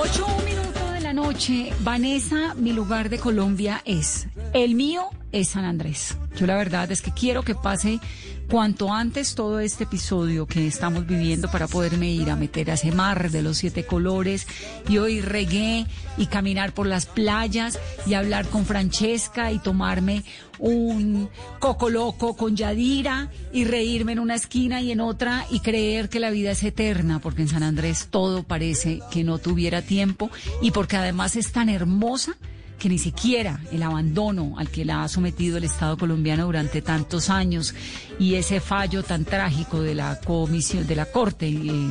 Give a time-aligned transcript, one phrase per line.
[0.00, 1.72] Ocho minutos de la noche.
[1.80, 4.26] Vanessa, mi lugar de Colombia es.
[4.52, 6.16] El mío es San Andrés.
[6.36, 8.00] Yo la verdad es que quiero que pase
[8.48, 12.92] cuanto antes todo este episodio que estamos viviendo para poderme ir a meter a ese
[12.92, 14.46] mar de los siete colores
[14.88, 20.24] y oír reggae y caminar por las playas y hablar con Francesca y tomarme
[20.58, 26.08] un coco loco con Yadira y reírme en una esquina y en otra y creer
[26.08, 30.30] que la vida es eterna porque en San Andrés todo parece que no tuviera tiempo
[30.62, 32.34] y porque además es tan hermosa
[32.78, 37.28] que ni siquiera el abandono al que la ha sometido el Estado colombiano durante tantos
[37.28, 37.74] años
[38.18, 41.90] y ese fallo tan trágico de la comisión de la Corte eh,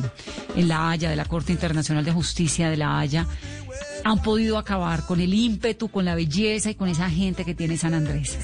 [0.56, 3.26] en La Haya, de la Corte Internacional de Justicia de La Haya,
[4.04, 7.76] han podido acabar con el ímpetu, con la belleza y con esa gente que tiene
[7.76, 8.38] San Andrés.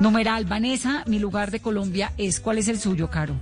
[0.00, 3.34] Numeral, Vanessa, mi lugar de Colombia es, ¿cuál es el suyo, Caro?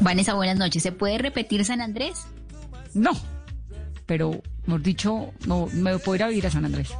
[0.00, 0.82] Vanessa, buenas noches.
[0.82, 2.26] ¿Se puede repetir San Andrés?
[2.94, 3.12] No,
[4.06, 6.90] pero, hemos dicho, no me puedo ir a vivir a San Andrés.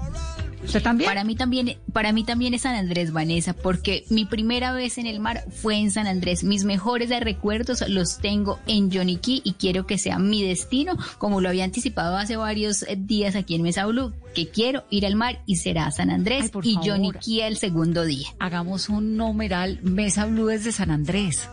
[0.65, 1.09] ¿Usted también?
[1.09, 5.07] Para mí también, para mí también es San Andrés, Vanessa, porque mi primera vez en
[5.07, 6.45] el mar fue en San Andrés.
[6.45, 11.49] Mis mejores recuerdos los tengo en Yoniquí y quiero que sea mi destino, como lo
[11.49, 15.43] había anticipado hace varios eh, días aquí en Mesa Blue, que quiero ir al mar
[15.47, 18.29] y será San Andrés y Yoniquí el segundo día.
[18.39, 21.49] Hagamos un numeral Mesa Blue desde San Andrés.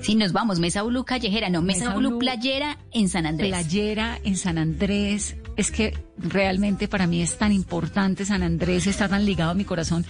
[0.00, 3.50] Sí, nos vamos, Mesa Blue callejera, no, Mesa, Blue, playera en San Andrés.
[3.50, 5.36] Playera en San Andrés.
[5.60, 9.66] Es que realmente para mí es tan importante San Andrés, está tan ligado a mi
[9.66, 10.06] corazón.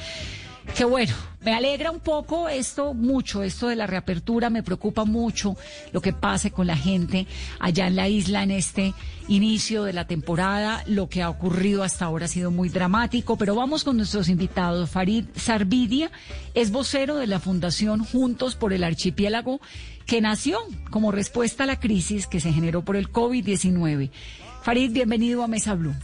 [0.77, 5.57] Que bueno, me alegra un poco esto, mucho, esto de la reapertura, me preocupa mucho
[5.91, 7.27] lo que pase con la gente
[7.59, 8.95] allá en la isla en este
[9.27, 10.85] inicio de la temporada.
[10.87, 14.89] Lo que ha ocurrido hasta ahora ha sido muy dramático, pero vamos con nuestros invitados.
[14.89, 16.13] Farid Sarvidia
[16.55, 19.61] es vocero de la Fundación Juntos por el Archipiélago,
[20.07, 24.11] que nació como respuesta a la crisis que se generó por el COVID-19.
[24.63, 25.95] Farid, bienvenido a Mesa Blue.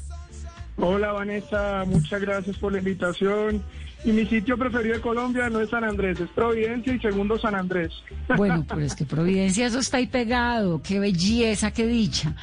[0.78, 3.62] Hola Vanessa, muchas gracias por la invitación.
[4.05, 7.55] Y mi sitio preferido de Colombia no es San Andrés, es Providencia y segundo San
[7.55, 7.93] Andrés.
[8.37, 12.34] Bueno, pero es que Providencia eso está ahí pegado, qué belleza, qué dicha.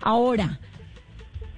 [0.00, 0.58] Ahora,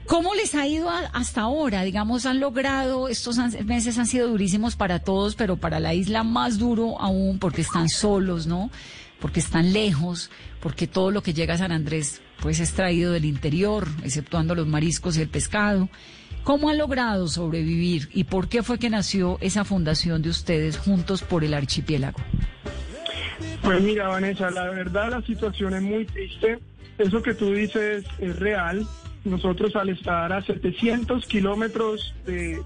[0.06, 1.84] ¿Cómo les ha ido hasta ahora?
[1.84, 6.58] Digamos, han logrado, estos meses han sido durísimos para todos, pero para la isla más
[6.58, 8.68] duro aún porque están solos, ¿no?
[9.20, 10.28] Porque están lejos,
[10.60, 14.66] porque todo lo que llega a San Andrés pues es traído del interior, exceptuando los
[14.66, 15.88] mariscos y el pescado.
[16.42, 21.22] ¿Cómo han logrado sobrevivir y por qué fue que nació esa fundación de ustedes juntos
[21.22, 22.18] por el archipiélago?
[23.62, 26.58] Pues mira, Vanessa, la verdad la situación es muy triste.
[26.98, 28.84] Eso que tú dices es real.
[29.24, 32.60] Nosotros al estar a 700 kilómetros de,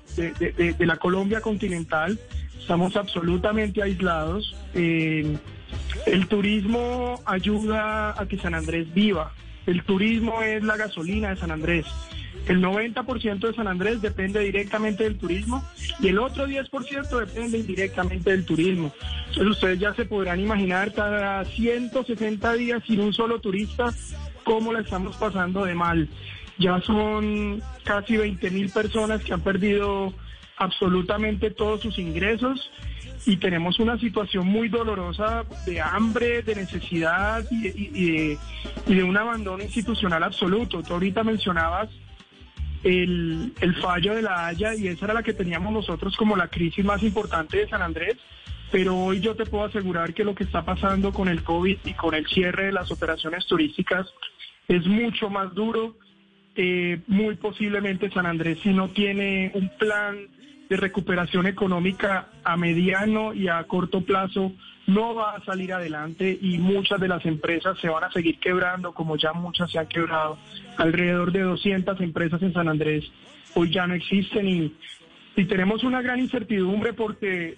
[0.78, 2.19] la Colombia continental,
[2.59, 4.56] estamos absolutamente aislados.
[4.72, 5.36] Eh,
[6.06, 9.34] el turismo ayuda a que San Andrés viva.
[9.66, 11.87] El turismo es la gasolina de San Andrés.
[12.49, 15.65] El 90% de San Andrés depende directamente del turismo
[15.99, 18.93] y el otro 10% depende indirectamente del turismo.
[19.28, 23.93] Entonces ustedes ya se podrán imaginar cada 160 días sin un solo turista
[24.44, 26.09] cómo la estamos pasando de mal.
[26.59, 30.15] Ya son casi 20 mil personas que han perdido
[30.56, 32.70] absolutamente todos sus ingresos
[33.26, 38.36] y tenemos una situación muy dolorosa de hambre, de necesidad y,
[38.86, 40.82] de, un abandono institucional absoluto.
[40.82, 41.88] Tú ahorita mencionabas
[42.84, 46.48] el, el, fallo de la Haya y esa era la que teníamos nosotros como la
[46.48, 48.16] crisis más importante de San Andrés,
[48.70, 51.94] pero hoy yo te puedo asegurar que lo que está pasando con el COVID y
[51.94, 54.06] con el cierre de las operaciones turísticas
[54.68, 55.97] es mucho más duro.
[56.59, 60.16] Eh, muy posiblemente San Andrés si no tiene un plan
[60.68, 64.53] de recuperación económica a mediano y a corto plazo
[64.86, 68.92] no va a salir adelante y muchas de las empresas se van a seguir quebrando,
[68.92, 70.39] como ya muchas se han quebrado.
[70.77, 73.04] Alrededor de 200 empresas en San Andrés
[73.54, 74.74] hoy ya no existen y,
[75.34, 77.57] y tenemos una gran incertidumbre porque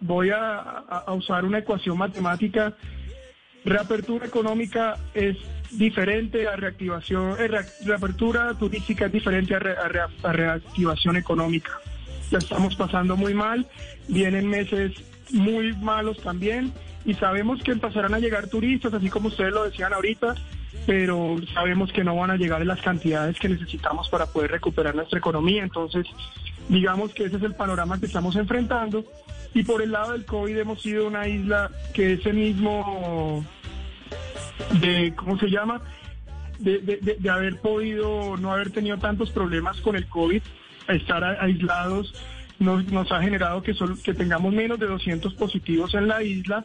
[0.00, 2.74] voy a, usar una ecuación matemática.
[3.62, 5.36] Reapertura económica es
[5.72, 7.48] diferente a reactivación, eh,
[7.84, 11.72] reapertura turística es diferente a, a reactivación económica
[12.30, 13.66] la estamos pasando muy mal,
[14.08, 14.92] vienen meses
[15.32, 16.72] muy malos también
[17.04, 20.34] y sabemos que empezarán a llegar turistas, así como ustedes lo decían ahorita,
[20.86, 24.94] pero sabemos que no van a llegar en las cantidades que necesitamos para poder recuperar
[24.94, 25.62] nuestra economía.
[25.62, 26.06] Entonces,
[26.68, 29.04] digamos que ese es el panorama que estamos enfrentando.
[29.54, 33.44] Y por el lado del COVID hemos sido una isla que ese mismo,
[34.80, 35.82] de, ¿cómo se llama?
[36.58, 40.42] De, de, de haber podido no haber tenido tantos problemas con el COVID,
[40.88, 42.14] estar aislados,
[42.58, 43.74] nos, nos ha generado que,
[44.04, 46.64] que tengamos menos de 200 positivos en la isla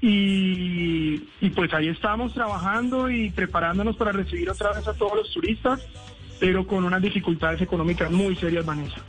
[0.00, 5.32] y, y, pues ahí estamos trabajando y preparándonos para recibir otra vez a todos los
[5.32, 5.80] turistas,
[6.40, 9.00] pero con unas dificultades económicas muy serias, Vanessa.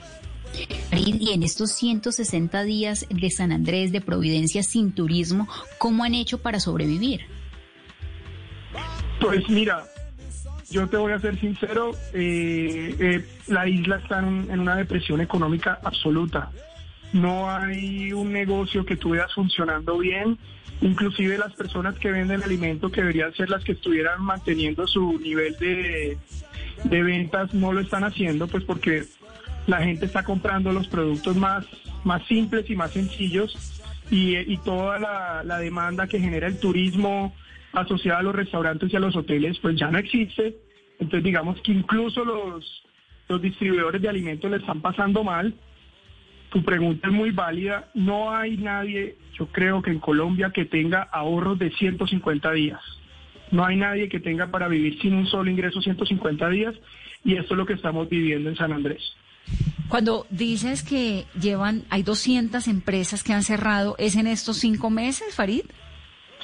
[0.96, 5.48] Y en estos 160 días de San Andrés, de Providencia sin turismo,
[5.80, 7.22] ¿cómo han hecho para sobrevivir?
[9.20, 9.84] Pues mira,
[10.74, 15.80] yo te voy a ser sincero, eh, eh, la isla está en, una depresión económica
[15.84, 16.50] absoluta.
[17.14, 20.40] No hay un negocio que tú veas funcionando bien.
[20.82, 25.56] Inclusive las personas que venden alimento, que deberían ser las que estuvieran manteniendo su nivel
[25.60, 26.18] de,
[26.84, 29.04] ventas, no lo están haciendo, pues porque
[29.68, 31.66] la gente está comprando los productos más,
[32.04, 35.00] más simples y más sencillos y, toda
[35.44, 37.34] la demanda que genera el turismo,
[37.74, 40.56] asociada a los restaurantes y a los hoteles, pues ya no existe.
[41.00, 42.84] Entonces digamos que incluso los,
[43.28, 45.54] los distribuidores de alimentos le están pasando mal.
[46.50, 47.90] Tu pregunta es muy válida.
[47.96, 52.80] No hay nadie, yo creo que en Colombia, que tenga ahorros de 150 días.
[53.52, 56.76] No hay nadie que tenga para vivir sin un solo ingreso 150 días
[57.24, 59.02] y esto es lo que estamos viviendo en San Andrés.
[59.90, 65.36] Cuando dices que llevan, hay 200 empresas que han cerrado, ¿es en estos cinco meses,
[65.36, 65.66] Farid?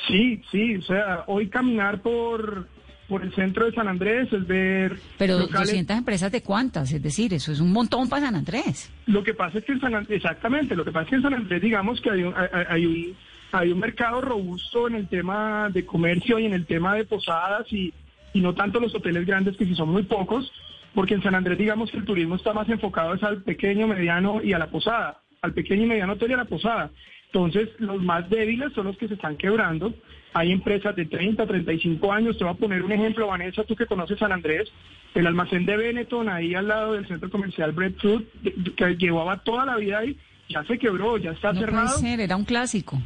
[0.07, 2.67] Sí, sí, o sea, hoy caminar por,
[3.07, 4.97] por el centro de San Andrés es ver...
[5.17, 8.91] Pero 200 empresas de cuántas, es decir, eso es un montón para San Andrés.
[9.07, 11.21] Lo que pasa es que en San Andrés, exactamente, lo que pasa es que en
[11.23, 12.33] San Andrés digamos que hay un,
[12.69, 13.15] hay, un,
[13.51, 17.71] hay un mercado robusto en el tema de comercio y en el tema de posadas
[17.73, 17.93] y,
[18.33, 20.51] y no tanto los hoteles grandes que sí son muy pocos,
[20.93, 24.41] porque en San Andrés digamos que el turismo está más enfocado es al pequeño, mediano
[24.43, 26.91] y a la posada, al pequeño y mediano hotel y a la posada.
[27.31, 29.93] Entonces, los más débiles son los que se están quebrando.
[30.33, 32.37] Hay empresas de 30, 35 años.
[32.37, 34.71] Te voy a poner un ejemplo, Vanessa, tú que conoces San Andrés.
[35.13, 38.27] El almacén de Benetton, ahí al lado del centro comercial Breadfruit,
[38.75, 40.17] que llevaba toda la vida ahí,
[40.47, 41.99] ya se quebró, ya está no cerrado.
[41.99, 42.99] Puede ser, era un clásico.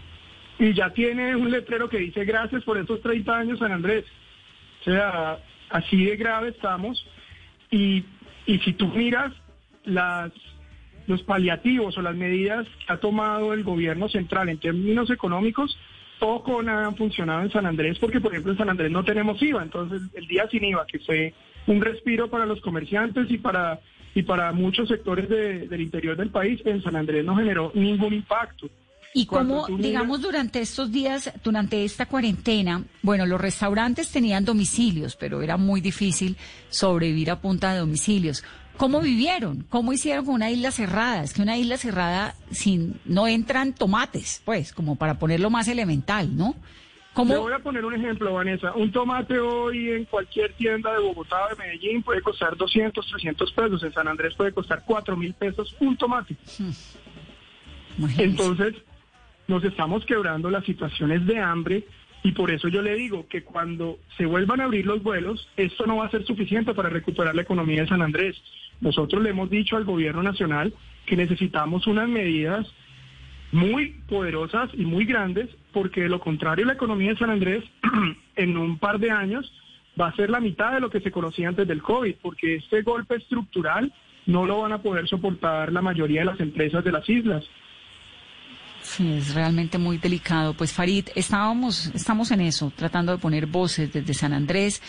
[0.59, 4.05] Y ya tiene un letrero que dice gracias por estos 30 años, San Andrés.
[4.81, 7.05] O sea, así de grave estamos.
[7.71, 8.05] Y,
[8.45, 9.33] y si tú miras
[9.85, 10.31] las
[11.07, 15.77] los paliativos o las medidas que ha tomado el gobierno central en términos económicos,
[16.19, 19.63] poco han funcionado en San Andrés, porque por ejemplo en San Andrés no tenemos IVA,
[19.63, 21.33] entonces el día sin IVA, que fue
[21.67, 23.79] un respiro para los comerciantes y para,
[24.15, 28.69] y para muchos sectores del interior del país, en San Andrés no generó ningún impacto.
[29.15, 35.43] Y como, digamos, durante estos días, durante esta cuarentena, bueno, los restaurantes tenían domicilios, pero
[35.43, 36.35] era muy difícil
[36.69, 38.43] sobrevivir a punta de domicilios.
[38.77, 39.65] ¿Cómo vivieron?
[39.69, 41.23] ¿Cómo hicieron con una isla cerrada?
[41.23, 46.35] Es que una isla cerrada sin no entran tomates, pues, como para ponerlo más elemental,
[46.35, 46.55] ¿no?
[47.13, 47.33] ¿Cómo?
[47.33, 48.73] Le voy a poner un ejemplo, Vanessa.
[48.73, 53.51] Un tomate hoy en cualquier tienda de Bogotá o de Medellín puede costar 200, 300
[53.51, 53.83] pesos.
[53.83, 56.35] En San Andrés puede costar 4 mil pesos un tomate.
[56.57, 56.71] Hmm.
[58.17, 58.73] Entonces,
[59.47, 61.85] nos estamos quebrando las situaciones de hambre
[62.23, 65.85] y por eso yo le digo que cuando se vuelvan a abrir los vuelos, esto
[65.85, 68.41] no va a ser suficiente para recuperar la economía de San Andrés.
[68.79, 70.73] Nosotros le hemos dicho al gobierno nacional
[71.05, 72.65] que necesitamos unas medidas
[73.51, 77.63] muy poderosas y muy grandes, porque de lo contrario la economía de San Andrés
[78.35, 79.51] en un par de años
[79.99, 82.81] va a ser la mitad de lo que se conocía antes del COVID, porque este
[82.81, 83.93] golpe estructural
[84.25, 87.43] no lo van a poder soportar la mayoría de las empresas de las islas.
[88.99, 90.53] Es realmente muy delicado.
[90.53, 94.81] Pues Farid, estábamos, estamos en eso, tratando de poner voces desde San Andrés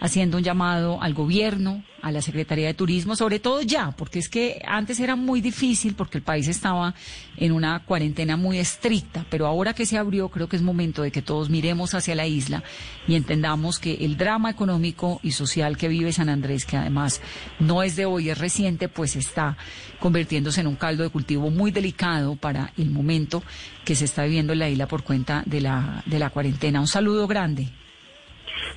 [0.00, 4.28] haciendo un llamado al gobierno, a la Secretaría de Turismo, sobre todo ya, porque es
[4.28, 6.94] que antes era muy difícil porque el país estaba
[7.36, 11.10] en una cuarentena muy estricta, pero ahora que se abrió creo que es momento de
[11.10, 12.62] que todos miremos hacia la isla
[13.06, 17.20] y entendamos que el drama económico y social que vive San Andrés, que además
[17.58, 19.58] no es de hoy, es reciente, pues está
[19.98, 23.42] convirtiéndose en un caldo de cultivo muy delicado para el momento
[23.84, 26.80] que se está viviendo en la isla por cuenta de la, de la cuarentena.
[26.80, 27.68] Un saludo grande.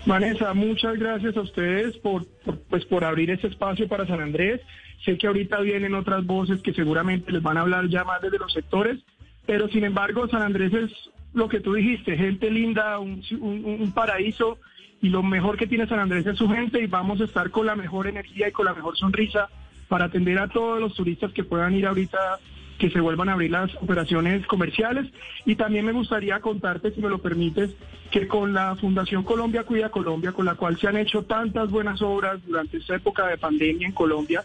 [0.05, 2.25] Vanessa, muchas gracias a ustedes por,
[2.69, 4.61] pues, por abrir este espacio para San Andrés.
[5.05, 8.37] Sé que ahorita vienen otras voces que seguramente les van a hablar ya más desde
[8.37, 8.99] los sectores,
[9.45, 10.91] pero sin embargo San Andrés es
[11.33, 14.59] lo que tú dijiste, gente linda, un, paraíso
[15.01, 17.65] y lo mejor que tiene San Andrés es su gente y vamos a estar con
[17.65, 19.49] la mejor energía y con la mejor sonrisa
[19.89, 22.39] para atender a todos los turistas que puedan ir ahorita
[22.77, 25.07] que se vuelvan a abrir las operaciones comerciales.
[25.45, 27.71] Y también me gustaría contarte, si me lo permites,
[28.11, 32.01] que con la Fundación Colombia Cuida Colombia, con la cual se han hecho tantas buenas
[32.01, 34.43] obras durante esta época de pandemia en Colombia,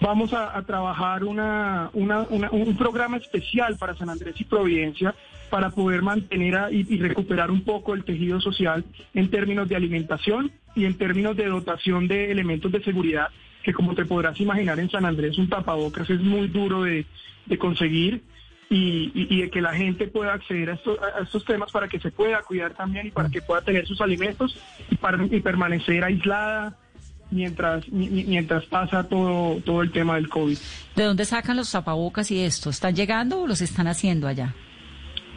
[0.00, 5.14] vamos a, trabajar una, un programa especial para San Andrés y Providencia
[5.50, 10.84] para poder mantener y, recuperar un poco el tejido social en términos de alimentación y
[10.84, 13.28] en términos de dotación de elementos de seguridad,
[13.62, 17.06] que como te podrás imaginar en San Andrés un tapabocas es muy duro de,
[17.58, 18.22] conseguir
[18.68, 22.74] y, de que la gente pueda acceder a, estos temas para que se pueda cuidar
[22.74, 24.56] también y para que pueda tener sus alimentos
[24.90, 26.76] y, para, y permanecer aislada
[27.30, 30.58] mientras mientras pasa todo todo el tema del COVID.
[30.96, 32.70] ¿De dónde sacan los tapabocas y esto?
[32.70, 34.54] ¿Están llegando o los están haciendo allá?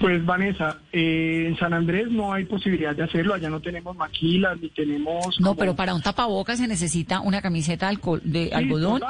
[0.04, 4.60] Pues Vanessa, eh, en San Andrés no hay posibilidad de hacerlo, allá no tenemos maquilas
[4.60, 5.40] ni tenemos...
[5.40, 7.90] No, pero para un tapabocas se necesita una camiseta
[8.22, 9.02] de algodón,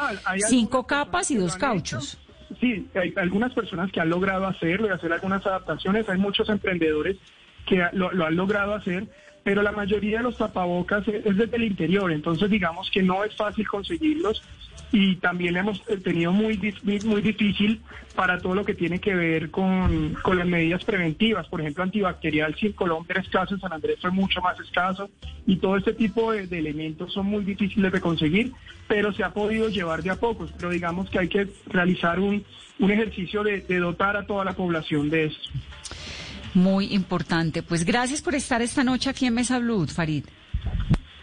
[0.48, 2.20] cinco capas y dos cauchos.
[2.62, 7.18] Sí, hay algunas personas que han logrado hacerlo y hacer algunas adaptaciones, hay muchos emprendedores
[7.66, 9.08] que lo han logrado hacer,
[9.44, 13.36] pero la mayoría de los tapabocas es desde el interior, entonces digamos que no es
[13.36, 14.44] fácil conseguirlos
[14.96, 16.60] y también hemos eh, tenido muy,
[17.04, 17.82] muy difícil
[18.14, 22.68] para todo lo que tiene que ver con, las medidas preventivas, por ejemplo antibacterial, si
[22.68, 25.10] en Colombia era escaso, en San Andrés fue mucho más escaso
[25.48, 28.54] y todo este tipo de, elementos son muy difíciles de conseguir,
[28.88, 32.46] pero se ha podido llevar de a pocos, pero digamos que hay que realizar un,
[32.78, 35.50] un ejercicio de, de dotar a toda la población de esto
[36.54, 37.64] muy importante.
[37.64, 40.26] Pues gracias por estar esta noche aquí en Mesa Blue, Farid.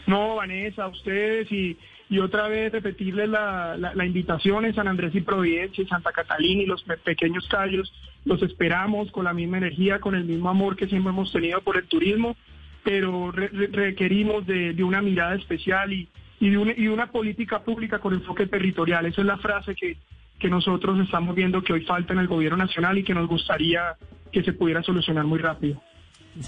[0.09, 1.79] No, Vanessa, a ustedes y,
[2.11, 6.63] y otra vez repetirles la, la, invitación en San Andrés y Providencia y Santa Catalina
[6.63, 7.93] y los pequeños callos.
[8.25, 11.77] Los esperamos con la misma energía, con el mismo amor que siempre hemos tenido por
[11.77, 12.37] el turismo,
[12.83, 16.09] pero requerimos de, de, una mirada especial y,
[16.41, 19.07] y, de una, política pública con enfoque territorial.
[19.07, 19.97] Esa es la frase que,
[20.41, 23.95] que nosotros estamos viendo que hoy falta en el gobierno nacional y que nos gustaría
[24.33, 25.81] que se pudiera solucionar muy rápido.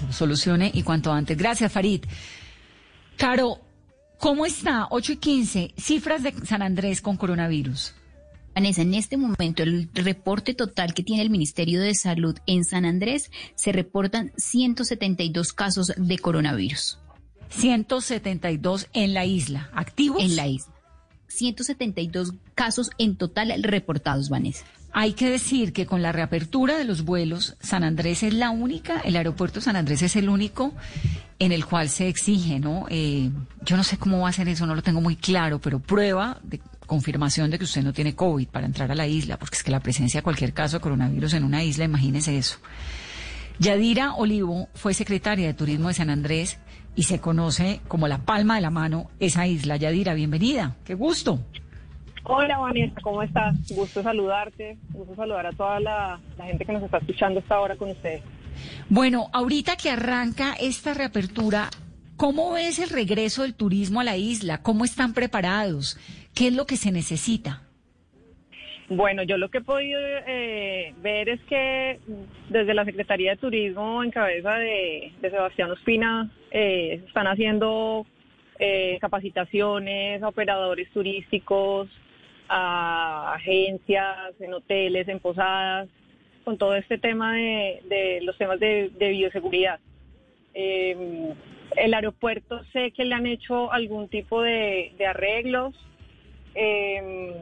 [0.09, 1.37] Solucione y cuanto antes.
[1.37, 2.03] Gracias, Farid.
[3.15, 3.59] Caro,
[4.19, 7.93] ¿cómo está 8 y 15 cifras de San Andrés con coronavirus?
[8.55, 12.85] Vanessa, en este momento el reporte total que tiene el Ministerio de Salud en San
[12.85, 16.99] Andrés se reportan 172 casos de coronavirus.
[17.49, 20.21] 172 en la isla, activos.
[20.21, 20.73] En la isla.
[21.27, 24.65] 172 casos en total reportados, Vanessa.
[24.95, 28.99] Hay que decir que con la reapertura de los vuelos, San Andrés es la única,
[28.99, 30.71] el aeropuerto San Andrés es el único
[31.39, 32.85] en el cual se exige, ¿no?
[32.89, 33.31] Eh,
[33.65, 36.39] yo no sé cómo va a ser eso, no lo tengo muy claro, pero prueba
[36.43, 39.63] de confirmación de que usted no tiene COVID para entrar a la isla, porque es
[39.63, 42.59] que la presencia de cualquier caso de coronavirus en una isla, imagínese eso.
[43.57, 46.59] Yadira Olivo fue secretaria de Turismo de San Andrés
[46.95, 49.75] y se conoce como la palma de la mano esa isla.
[49.75, 51.43] Yadira, bienvenida, qué gusto.
[52.25, 53.53] Hola Vanessa, ¿cómo estás?
[53.75, 57.91] Gusto saludarte, gusto saludar a toda la, gente que nos está escuchando esta hora con
[57.91, 58.21] ustedes.
[58.87, 61.69] Bueno, ahorita que arranca esta reapertura,
[62.15, 64.61] ¿cómo ves el regreso del turismo a la isla?
[64.61, 65.97] ¿Cómo están preparados?
[66.33, 67.63] ¿Qué es lo que se necesita?
[68.87, 71.99] Bueno, yo lo que he podido eh, ver es que
[72.49, 78.05] desde la Secretaría de Turismo, en cabeza de, Sebastián Ospina, eh, están haciendo
[78.59, 81.89] eh, capacitaciones a operadores turísticos,
[82.55, 85.89] a agencias, en hoteles, en posadas,
[86.45, 89.79] con todo este tema de, los temas de, bioseguridad.
[90.53, 91.33] Em,
[91.75, 95.73] el aeropuerto sé que le han hecho algún tipo de, arreglos.
[96.53, 97.33] Em,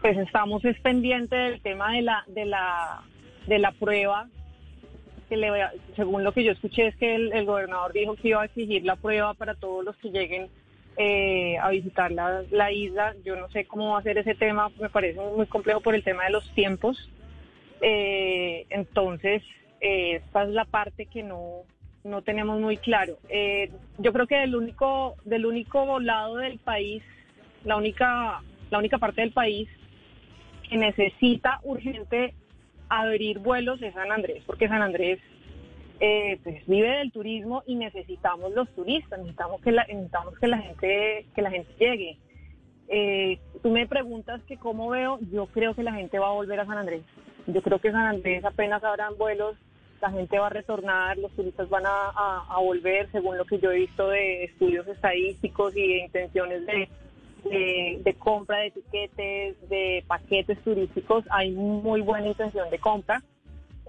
[0.00, 3.02] pues estamos es pendientes del tema de la, de la,
[3.46, 4.28] de la prueba.
[5.28, 5.50] Que le,
[5.94, 8.96] según lo que yo escuché es que el gobernador dijo que iba a exigir la
[8.96, 10.48] prueba para todos los que lleguen
[10.96, 13.14] eh, a visitar la, isla.
[13.24, 16.02] Yo no sé cómo va a ser ese tema, me parece muy complejo por el
[16.02, 17.10] tema de los tiempos.
[17.82, 19.42] Eh, entonces,
[19.80, 21.64] eh, esta es la parte que no,
[22.04, 23.18] no tenemos muy claro.
[23.98, 27.02] yo creo que del único, del único lado del país,
[27.64, 29.68] la única, la única parte del país
[30.68, 32.34] que necesita urgente
[32.88, 35.18] abrir vuelos es San Andrés, porque San Andrés
[36.00, 40.58] eh, pues vive del turismo y necesitamos los turistas, necesitamos que la, necesitamos que la
[40.58, 42.18] gente que la gente llegue.
[42.88, 46.60] Eh, tú me preguntas que cómo veo, yo creo que la gente va a volver
[46.60, 47.02] a San Andrés.
[47.46, 49.56] Yo creo que San Andrés apenas habrán vuelos,
[50.00, 53.78] la gente va a retornar, los turistas van a, volver, según lo que yo he
[53.78, 56.88] visto de estudios estadísticos y de intenciones de,
[57.44, 63.22] de, de, compra de etiquetes, de paquetes turísticos, hay muy buena intención de compra.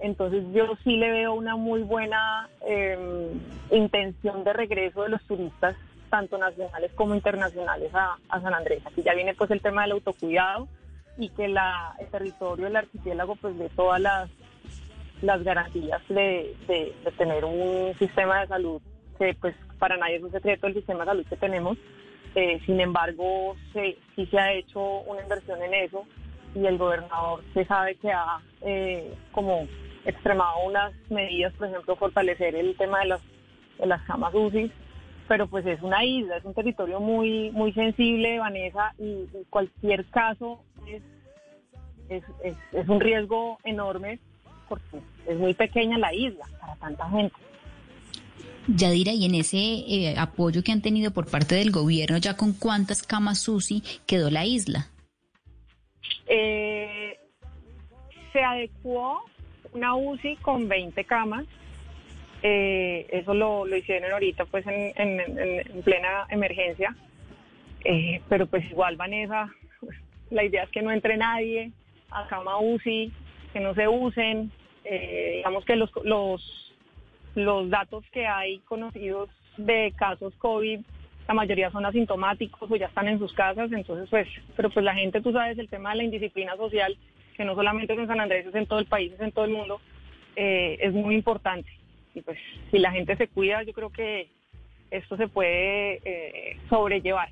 [0.00, 3.40] Entonces yo sí le veo una muy buena em,
[3.70, 5.76] intención de regreso de los turistas,
[6.10, 8.82] tanto nacionales como internacionales, a, San Andrés.
[8.86, 10.68] Aquí ya viene pues el tema del autocuidado,
[11.18, 14.30] y que la, el territorio del archipiélago pues dé todas las,
[15.20, 18.80] las garantías de, de, de tener un sistema de salud
[19.18, 21.76] que pues para nadie es un secreto el sistema de salud que tenemos.
[22.34, 26.04] Eh, sin embargo, se, sí se ha hecho una inversión en eso
[26.54, 29.66] y el gobernador se sabe que ha eh, como
[30.04, 33.20] extremado unas medidas, por ejemplo, fortalecer el tema de las,
[33.78, 34.70] de las camas UCI,
[35.26, 40.06] pero pues es una isla, es un territorio muy muy sensible, Vanessa, y, y cualquier
[40.06, 41.02] caso es,
[42.08, 44.18] es, es, es un riesgo enorme
[44.68, 47.36] porque es muy pequeña la isla para tanta gente.
[48.68, 52.52] Yadira, y en ese eh, apoyo que han tenido por parte del gobierno, ¿ya con
[52.52, 54.88] cuántas camas UCI quedó la isla?
[56.26, 57.18] Eh,
[58.32, 59.24] se adecuó
[59.72, 61.44] una UCI con 20 camas.
[62.42, 66.94] Eh, eso lo, lo hicieron ahorita pues en, en- en- en plena emergencia.
[67.84, 69.48] Eh, pero pues igual, Vanessa,
[70.30, 71.72] la idea es que no entre nadie
[72.10, 73.12] a cama UCI,
[73.52, 74.50] que no se usen.
[74.84, 76.74] Eh, digamos que los, los,
[77.34, 80.80] los datos que hay conocidos de casos COVID,
[81.26, 84.94] la mayoría son asintomáticos o ya están en sus casas, entonces pues, pero pues la
[84.94, 86.96] gente, tú sabes, el tema de la indisciplina social,
[87.38, 89.44] que no solamente es en San Andrés, es en todo el país, es en todo
[89.44, 89.80] el mundo,
[90.34, 91.70] eh, es muy importante.
[92.14, 92.36] Y pues
[92.72, 94.28] si la gente se cuida, yo creo que
[94.90, 97.30] esto se puede eh, sobrellevar.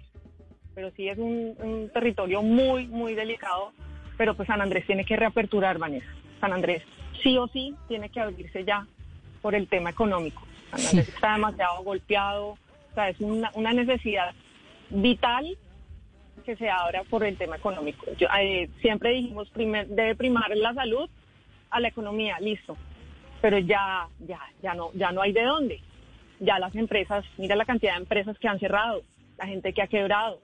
[0.76, 3.72] Pero sí es un, un territorio muy, muy delicado,
[4.16, 6.06] pero pues San Andrés tiene que reaperturar, Vanessa.
[6.40, 6.84] San Andrés
[7.20, 8.86] sí o sí tiene que abrirse ya
[9.42, 10.46] por el tema económico.
[10.70, 14.34] San Andrés está demasiado golpeado, o sea, es una, una necesidad
[14.90, 15.58] vital
[16.46, 18.06] que se abra por el tema económico.
[18.16, 21.10] Yo, eh, siempre dijimos, primer, debe primar la salud
[21.70, 22.76] a la economía, listo.
[23.42, 25.80] Pero ya, ya, ya no, ya no hay de dónde.
[26.40, 29.02] Ya las empresas, mira la cantidad de empresas que han cerrado,
[29.36, 30.40] la gente que ha quebrado.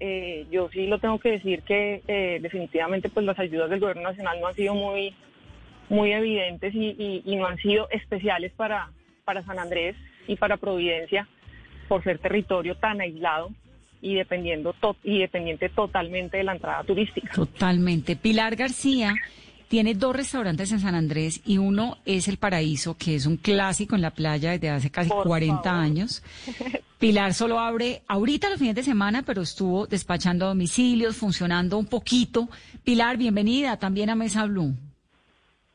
[0.00, 4.02] Eh, yo sí lo tengo que decir que eh, definitivamente pues las ayudas del gobierno
[4.02, 5.14] nacional no han sido muy,
[5.88, 8.90] muy evidentes y, y- no han sido especiales para,
[9.24, 9.94] para San Andrés
[10.26, 11.28] y para Providencia
[11.88, 13.50] por ser territorio tan aislado
[14.02, 17.32] y dependiendo to- y dependiente totalmente de la entrada turística.
[17.32, 18.16] Totalmente.
[18.16, 19.14] Pilar García
[19.68, 23.94] tiene dos restaurantes en San Andrés y uno es El Paraíso, que es un clásico
[23.94, 25.80] en la playa desde hace casi Por 40 favor.
[25.80, 26.22] años.
[26.98, 32.48] Pilar solo abre ahorita los fines de semana, pero estuvo despachando domicilios, funcionando un poquito.
[32.84, 34.74] Pilar, bienvenida también a Mesa Blue.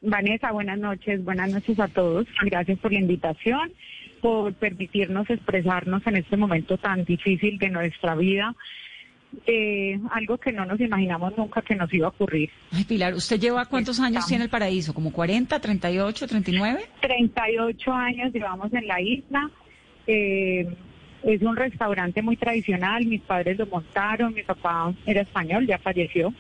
[0.02, 2.28] Vanessa, buenas noches, buenas noches a todos.
[2.46, 3.72] Gracias por la invitación,
[4.28, 8.54] por permitirnos expresarnos en este momento tan difícil de nuestra vida.
[9.46, 12.50] Eh, algo que no nos imaginamos nunca que nos iba a ocurrir.
[12.74, 14.94] Ay, Pilar, ¿usted lleva cuántos años tiene El Paraíso?
[14.94, 16.86] ¿Como 40, 38, 39?
[17.00, 19.50] 38 años llevamos en la isla.
[20.06, 20.68] Eh,
[21.24, 23.06] es un restaurante muy tradicional.
[23.06, 24.34] Mis padres lo montaron.
[24.34, 26.34] Mi papá era español, ya falleció.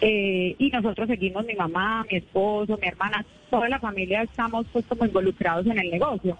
[0.00, 4.86] Eh, y nosotros seguimos, mi mamá, mi esposo, mi hermana, toda la familia estamos pues
[4.86, 6.38] como involucrados en el negocio.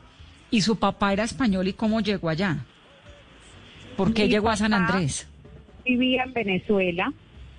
[0.54, 2.64] ¿Y su papá era español y cómo llegó allá?
[3.96, 5.28] ¿Por qué Mi llegó a San Andrés?
[5.84, 7.12] Vivía en Venezuela,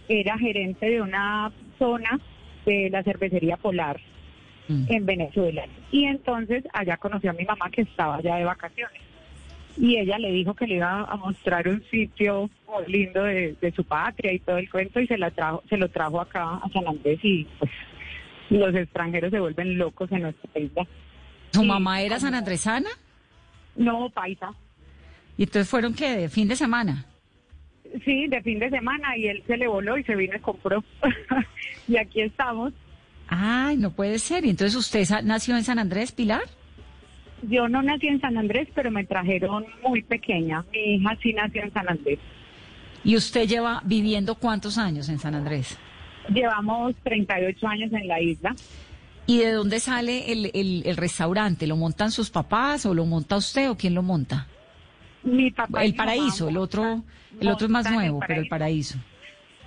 [0.08, 2.20] era gerente de una zona
[2.66, 4.00] de la cervecería Polar
[4.68, 4.86] Mm.
[4.88, 5.66] en Venezuela.
[5.92, 9.02] Y entonces allá conoció a mi mamá que estaba allá de vacaciones.
[9.78, 13.72] Y ella le dijo que le iba a mostrar un sitio muy lindo de, de
[13.74, 16.70] su patria y todo el cuento y se, la trajo, se lo trajo acá a
[16.74, 17.70] San Andrés y pues
[18.50, 20.88] los extranjeros se vuelven locos en nuestra isla.
[21.56, 22.90] ¿Su Sí, mamá era como- sanandresana?
[23.76, 24.52] No, paisa.
[25.38, 26.16] ¿Y entonces fueron qué?
[26.16, 27.06] ¿De fin de semana?
[28.04, 30.84] Sí, de fin de semana y él se le voló y se vino y compró.
[31.88, 32.74] y aquí estamos.
[33.28, 34.46] Ay, no puede ser.
[34.46, 36.42] ¿Y entonces usted nació en San Andrés, Pilar?
[37.44, 40.64] Yo no nací en San Andrés, pero me trajeron muy pequeña.
[40.72, 42.20] Mi hija sí nació en San Andrés.
[43.04, 45.78] ¿Y usted lleva viviendo cuántos años en San Andrés?
[46.34, 48.56] Llevamos 38 años en la isla.
[49.28, 51.66] ¿Y de dónde sale el, el- el restaurante?
[51.68, 54.48] ¿Lo montan sus papás o lo monta usted o quién lo monta?
[55.24, 57.02] Mi papá El paraíso, el otro,
[57.40, 59.00] el otro es más nuevo, pero el paraíso.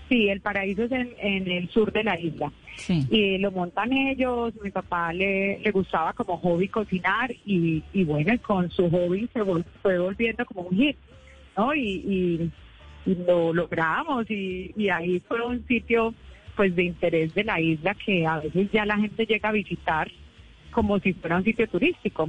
[0.09, 2.51] Sí, el paraíso es en, en el sur de la isla.
[2.77, 3.05] Sí.
[3.11, 8.33] Y lo montan ellos, mi papá le, le gustaba como hobby cocinar y, y bueno,
[8.41, 10.97] con su hobby se vol- fue volviendo como un hit,
[11.57, 11.75] ¿no?
[11.75, 12.51] Y, y,
[13.11, 16.15] y lo logramos y, y ahí fue un sitio
[16.59, 20.11] pues de interés de la isla que a veces ya la gente llega a visitar
[20.73, 22.29] como si fuera un sitio turístico.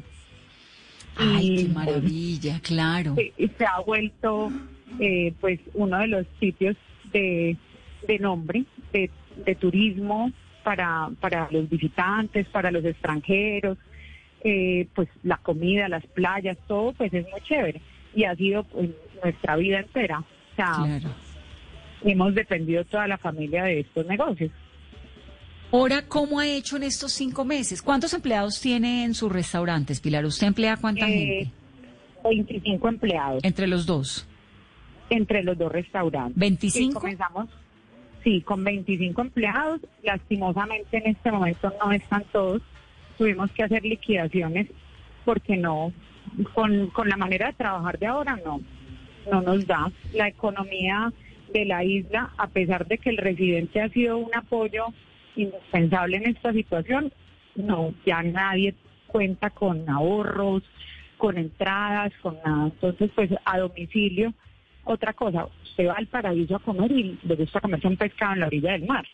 [1.15, 3.15] Ay, Y, qué maravilla, claro.
[3.17, 4.51] Sí, y se ha vuelto
[4.99, 6.77] eh, pues uno de los sitios
[7.11, 7.57] de,
[8.07, 9.09] de nombre, de,
[9.47, 10.31] de turismo
[10.63, 13.79] para, para los visitantes, para los extranjeros,
[14.43, 17.81] eh, pues la comida, las playas, todo pues es muy chévere
[18.13, 18.91] y ha sido pues,
[19.23, 20.19] nuestra vida entera.
[20.19, 21.28] O sea, Claro.
[22.03, 24.51] Hemos dependido toda la familia de estos negocios.
[25.71, 27.81] Ahora, ¿cómo ha hecho en estos cinco meses?
[27.81, 30.25] ¿Cuántos empleados tiene en sus restaurantes, Pilar?
[30.25, 31.11] ¿Usted emplea cuánta Eh,
[31.45, 31.51] gente?
[32.23, 34.27] 25 empleados Entre los dos.
[35.11, 36.37] entre los dos restaurantes.
[36.37, 36.71] ¿25?
[36.71, 37.49] Sí, comenzamos,
[38.23, 39.81] sí, con 25 empleados.
[40.03, 42.61] Lastimosamente en este momento no están todos.
[43.17, 44.67] Tuvimos que hacer liquidaciones
[45.25, 45.91] porque no,
[46.53, 48.61] con, con la manera de trabajar de ahora no,
[49.31, 49.91] no nos da.
[50.13, 51.11] La economía
[51.53, 54.85] de la isla, a pesar de que el residente ha sido un apoyo
[55.35, 57.11] indispensable en esta situación,
[57.55, 58.75] no, ya nadie
[59.07, 60.63] cuenta con ahorros,
[61.17, 62.65] con entradas, con nada.
[62.65, 64.33] Entonces, pues a domicilio,
[64.83, 68.39] otra cosa, usted va al paraíso a comer y le gusta comerse un pescado en
[68.39, 69.05] la orilla del mar.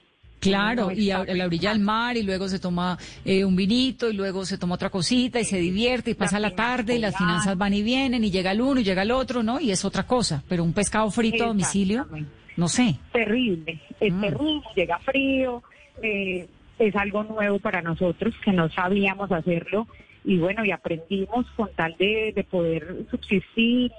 [0.50, 4.14] Claro, y a, la orilla del mar y luego se toma eh, un vinito y
[4.14, 7.58] luego se toma otra cosita y se divierte y pasa la tarde y las finanzas
[7.58, 9.60] van y vienen y llega el uno y llega el otro, ¿no?
[9.60, 12.08] Y es otra cosa, pero un pescado frito a domicilio,
[12.58, 12.98] no sé.
[13.12, 14.22] terrible, es Mm.
[14.22, 15.64] terrible, llega frío,
[16.02, 16.48] eh,
[16.80, 19.88] es algo nuevo para nosotros que no sabíamos hacerlo
[20.24, 23.92] y bueno, y aprendimos con tal de, de poder subsistir,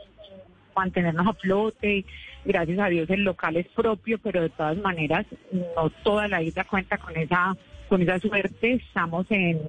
[0.74, 2.04] mantenernos a flote.
[2.46, 6.64] Gracias a Dios el local es propio, pero de todas maneras no toda la isla
[6.64, 7.56] cuenta con esa
[7.88, 8.74] con esa suerte.
[8.74, 9.60] Estamos en,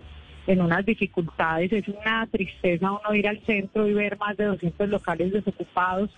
[0.46, 4.90] en unas dificultades, es una tristeza uno ir al centro y ver más de 200
[4.90, 6.10] locales desocupados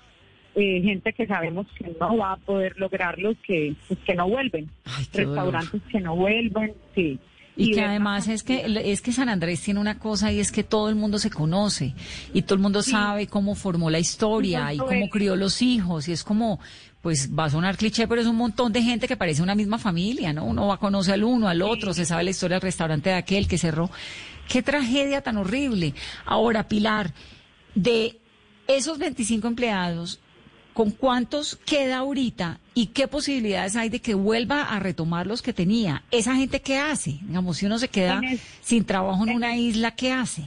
[0.56, 4.70] eh, gente que sabemos que no va a poder lograrlo, que, pues, que no vuelven,
[4.86, 5.36] Ay, qué dolor.
[5.46, 7.20] restaurantes que no vuelven, sí.
[7.60, 10.52] Y, que además más es que es que San Andrés tiene una cosa y es
[10.52, 11.94] que todo el mundo se conoce
[12.34, 16.14] y todo el mundo sabe cómo formó la historia y cómo crió los hijos y
[16.14, 16.60] es como
[17.02, 19.78] pues va a sonar cliché pero es un montón de gente que parece una misma
[19.78, 20.46] familia, ¿no?
[20.46, 23.16] Uno va a conocer al uno, al otro, se sabe la historia del restaurante de
[23.16, 23.92] aquel que cerró.
[24.48, 25.94] Qué tragedia tan horrible.
[26.26, 27.14] Ahora, Pilar,
[27.76, 28.20] de
[28.68, 30.20] esos 25 empleados,
[30.80, 35.52] ¿con cuántos queda ahorita y qué posibilidades hay de que vuelva a retomar los que
[35.52, 36.04] tenía?
[36.10, 37.20] ¿Esa gente qué hace?
[37.22, 40.44] Digamos, si uno se queda el- sin trabajo en en una isla, ¿qué hace?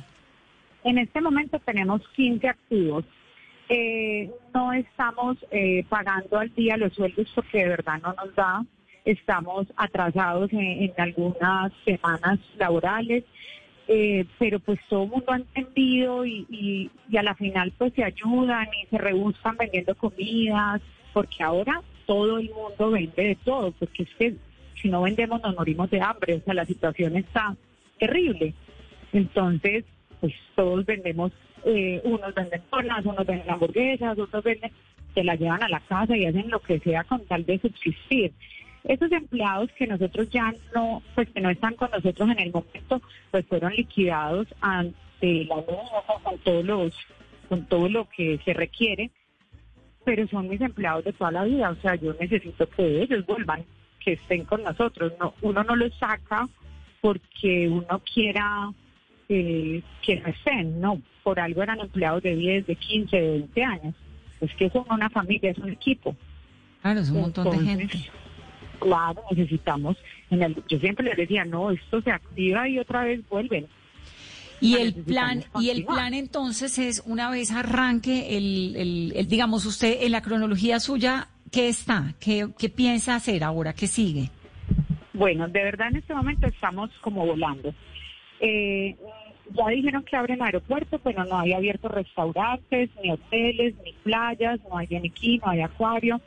[0.84, 3.04] En este momento tenemos 15 activos.
[3.68, 8.64] Eh, no estamos eh, pagando al día los sueldos porque de verdad no nos da.
[9.04, 13.22] Estamos atrasados en, en algunas semanas laborales,
[13.94, 18.02] eh, pero pues todo el mundo ha entendido y, y, a la final pues se
[18.02, 20.80] ayudan y se rebuscan vendiendo comidas,
[21.12, 24.34] porque ahora todo el mundo vende de todo, porque es que
[24.80, 27.54] si no vendemos nos morimos de hambre, o sea, la situación está
[27.98, 28.54] terrible.
[29.12, 29.84] Entonces,
[30.20, 31.30] pues todos vendemos,
[31.66, 34.72] eh, unos venden donas, unos venden hamburguesas, otros venden,
[35.12, 38.32] se la llevan a la casa y hacen lo que sea con tal de subsistir.
[38.84, 43.00] Esos empleados que nosotros ya no, pues que no están con nosotros en el momento,
[43.30, 45.66] pues fueron liquidados ante la ley,
[46.24, 46.96] con todos los,
[47.48, 49.10] con todo lo que se requiere,
[50.04, 53.64] pero son mis empleados de toda la vida, o sea, yo necesito que ellos vuelvan,
[54.04, 56.48] que estén con nosotros, no, uno no los saca
[57.00, 58.72] porque uno quiera
[59.28, 63.64] eh, que no estén, no, por algo eran empleados de 10, de 15, de 20
[63.64, 63.94] años.
[64.40, 66.16] Es que son una familia, es un equipo.
[66.80, 68.10] Claro, es un montón de gente.
[68.82, 69.96] Claro, necesitamos.
[70.30, 73.66] En el, yo siempre les decía, no, esto se activa y otra vez vuelven.
[74.60, 79.66] Y el plan, y el plan entonces es una vez arranque el, el, el- digamos
[79.66, 82.14] usted en la cronología suya, ¿qué está?
[82.20, 83.72] ¿Qué, qué piensa hacer ahora?
[83.72, 84.30] ¿Qué sigue?
[85.14, 87.74] Bueno, de verdad en este momento estamos como volando.
[88.40, 88.94] Eh,
[89.52, 94.78] ya dijeron que abren aeropuertos, pero no hay abiertos restaurantes, ni hoteles, ni playas, no
[94.78, 96.20] hay yaniquí, no hay acuario,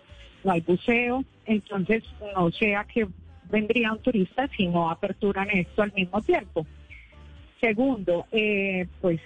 [0.46, 1.26] no hay buceo.
[1.46, 2.04] Entonces,
[2.36, 3.08] no sé a qué
[3.50, 6.66] vendría un turista si no aperturan esto al mismo tiempo.
[7.60, 9.20] Segundo, eh, pues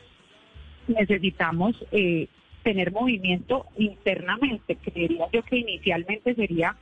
[0.87, 2.27] necesitamos eh,
[2.63, 4.75] tener movimiento internamente.
[4.77, 6.75] Creería yo que inicialmente sería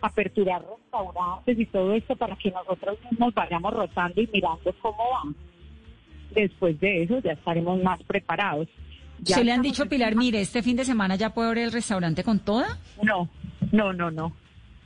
[0.00, 5.34] aperturar restaurantes y todo esto para que nosotros mismos vayamos rotando y mirando cómo van.
[6.34, 8.68] Después de eso ya estaremos más preparados.
[9.20, 11.72] Ya ¿Se le han dicho, Pilar, mire, este fin de semana ya puede abrir el
[11.72, 12.78] restaurante con toda?
[13.02, 13.28] No,
[13.72, 14.32] no, no, no.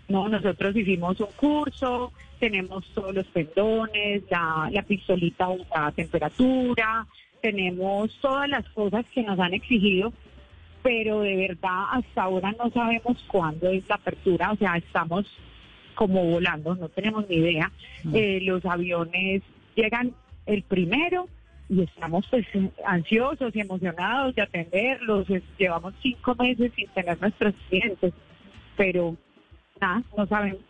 [0.09, 7.07] No, nosotros hicimos un curso, tenemos todos los pendones, la, la pistolita la temperatura,
[7.41, 10.13] tenemos todas las cosas que nos han exigido,
[10.83, 15.27] pero de verdad hasta ahora no sabemos cuándo es la apertura, o sea, estamos
[15.95, 17.71] como volando, no tenemos ni idea.
[18.13, 19.43] Eh, los aviones
[19.75, 20.13] llegan
[20.47, 21.29] el primero
[21.69, 22.47] y estamos pues
[22.85, 25.27] ansiosos y emocionados de atenderlos.
[25.59, 28.13] Llevamos cinco meses sin tener nuestros clientes,
[28.77, 29.17] pero
[29.81, 30.61] nada, no sabemos.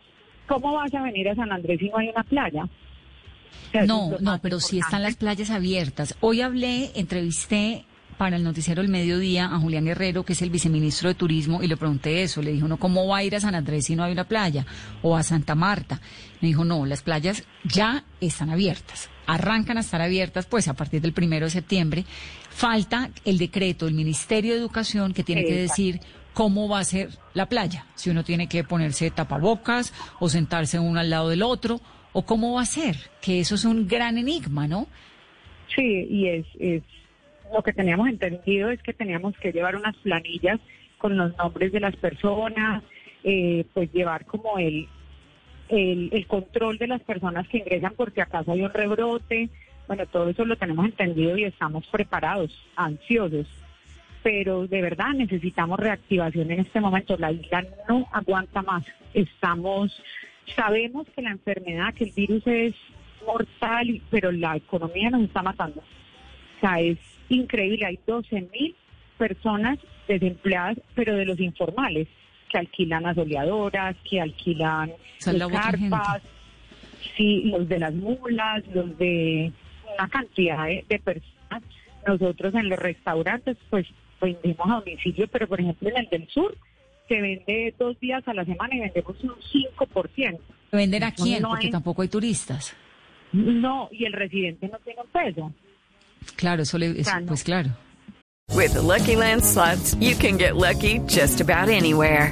[0.47, 2.63] ¿Cómo vas a venir a San Andrés si no hay una playa?
[2.63, 6.15] O sea, eso No, no, pero sí están las playas abiertas.
[6.19, 7.85] Hoy hablé, entrevisté
[8.17, 11.67] para el noticiero El Mediodía a Julián Guerrero, que es el viceministro de Turismo, y
[11.67, 12.41] le pregunté eso.
[12.41, 14.65] Le dijo, no, ¿cómo va a ir a San Andrés si no hay una playa?
[15.01, 15.99] O a Santa Marta.
[16.41, 19.09] Me dijo, no, las playas ya están abiertas.
[19.25, 22.05] Arrancan a estar abiertas, pues, a partir del primero de septiembre.
[22.49, 25.99] Falta el decreto del Ministerio de Educación que tiene que decir
[26.33, 27.85] cómo va a ser la playa.
[27.95, 31.79] Si uno tiene que ponerse tapabocas o sentarse uno al lado del otro,
[32.13, 32.95] o cómo va a ser.
[33.21, 34.87] Que eso es un gran enigma, ¿no?
[35.75, 36.83] Sí, y es, es
[37.53, 40.59] lo que teníamos entendido es que teníamos que llevar unas planillas
[40.97, 42.83] con los nombres de las personas,
[43.23, 44.87] eh, pues llevar como el,
[45.69, 49.49] el, el control de las personas que ingresan porque acaso hay un rebrote.
[49.87, 53.47] Bueno, todo eso lo tenemos entendido y estamos preparados, ansiosos.
[54.23, 57.17] Pero de verdad necesitamos reactivación en este momento.
[57.17, 58.85] La isla no aguanta más.
[59.13, 59.91] Estamos,
[60.55, 62.73] sabemos que la enfermedad, que el virus es
[63.25, 65.81] mortal, pero la economía nos está matando.
[65.81, 66.97] O sea, es
[67.29, 67.85] increíble.
[67.85, 68.75] Hay 12 mil
[69.17, 72.07] personas desempleadas, pero de los informales,
[72.49, 74.91] que alquilan asoleadoras, que alquilan
[75.51, 76.21] carpas,
[77.17, 79.51] sí, los de las mulas, los de
[79.97, 81.63] una cantidad de, de personas.
[82.05, 83.87] Nosotros en los restaurantes, pues
[84.23, 86.55] vendemos a domicilio, pero por ejemplo en el del sur
[87.07, 90.39] se vende dos días a la semana y vendemos un 5%.
[90.71, 91.41] ¿Vender a quién?
[91.41, 92.75] No Porque hay- tampoco hay turistas.
[93.33, 95.51] No, y el residente no tiene un peso.
[96.35, 97.25] Claro, eso le, eso- Claro.
[97.27, 97.69] pues claro.
[98.55, 102.31] With the Lucky Land slots, you can get lucky just about anywhere.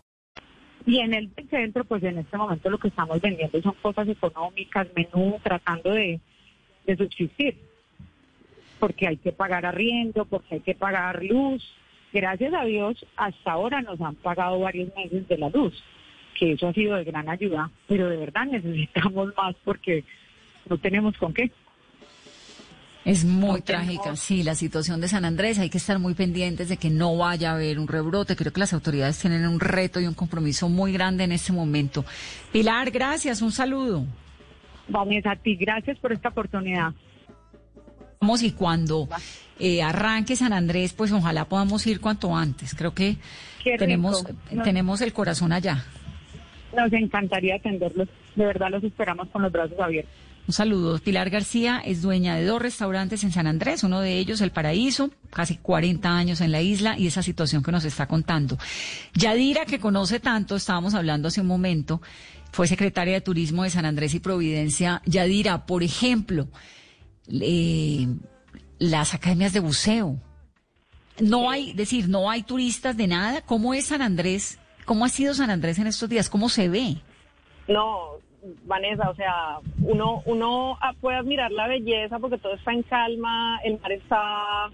[0.85, 4.87] Y en el centro, pues en este momento lo que estamos vendiendo son cosas económicas,
[4.95, 6.19] menú, tratando de,
[6.85, 7.57] de subsistir.
[8.79, 11.63] Porque hay que pagar arriendo, porque hay que pagar luz.
[12.11, 15.81] Gracias a Dios, hasta ahora nos han pagado varios meses de la luz,
[16.37, 20.03] que eso ha sido de gran ayuda, pero de verdad necesitamos más porque
[20.67, 21.51] no tenemos con qué.
[23.03, 25.57] Es muy No trágica, tenemos- sí, la situación de San Andrés.
[25.57, 28.35] Hay que estar muy pendientes de que no vaya a haber un rebrote.
[28.35, 32.05] Creo que las autoridades tienen un reto y un compromiso muy grande en este momento.
[32.51, 34.05] Pilar, gracias, un saludo.
[34.87, 36.93] Vanessa, a ti, gracias por esta oportunidad.
[38.19, 39.09] Vamos y cuando
[39.57, 42.75] eh, arranque San Andrés, pues ojalá podamos ir cuanto antes.
[42.75, 43.17] Creo que
[43.79, 44.61] tenemos, No.
[44.63, 45.83] tenemos el corazón allá.
[46.77, 48.07] Nos encantaría atenderlos.
[48.35, 50.13] De verdad los esperamos con los brazos abiertos.
[50.47, 50.99] Un saludo.
[50.99, 55.11] Pilar García es dueña de dos restaurantes en San Andrés, uno de ellos El Paraíso,
[55.29, 58.57] casi 40 años en la isla y esa situación que nos está contando.
[59.13, 62.01] Yadira, que conoce tanto, estábamos hablando hace un momento,
[62.51, 65.01] fue secretaria de Turismo de San Andrés y Providencia.
[65.05, 66.47] Yadira, por ejemplo,
[67.29, 68.07] eh,
[68.79, 70.17] las academias de buceo.
[71.19, 73.41] No hay, decir, no hay turistas de nada.
[73.41, 74.59] ¿Cómo es San Andrés?
[74.85, 76.29] ¿Cómo ha sido San Andrés en estos días?
[76.29, 76.97] ¿Cómo se ve?
[77.67, 78.17] No,
[78.65, 83.59] Vanessa, o sea, uno, uno ah, puede admirar la belleza porque todo está en calma,
[83.63, 84.69] el mar está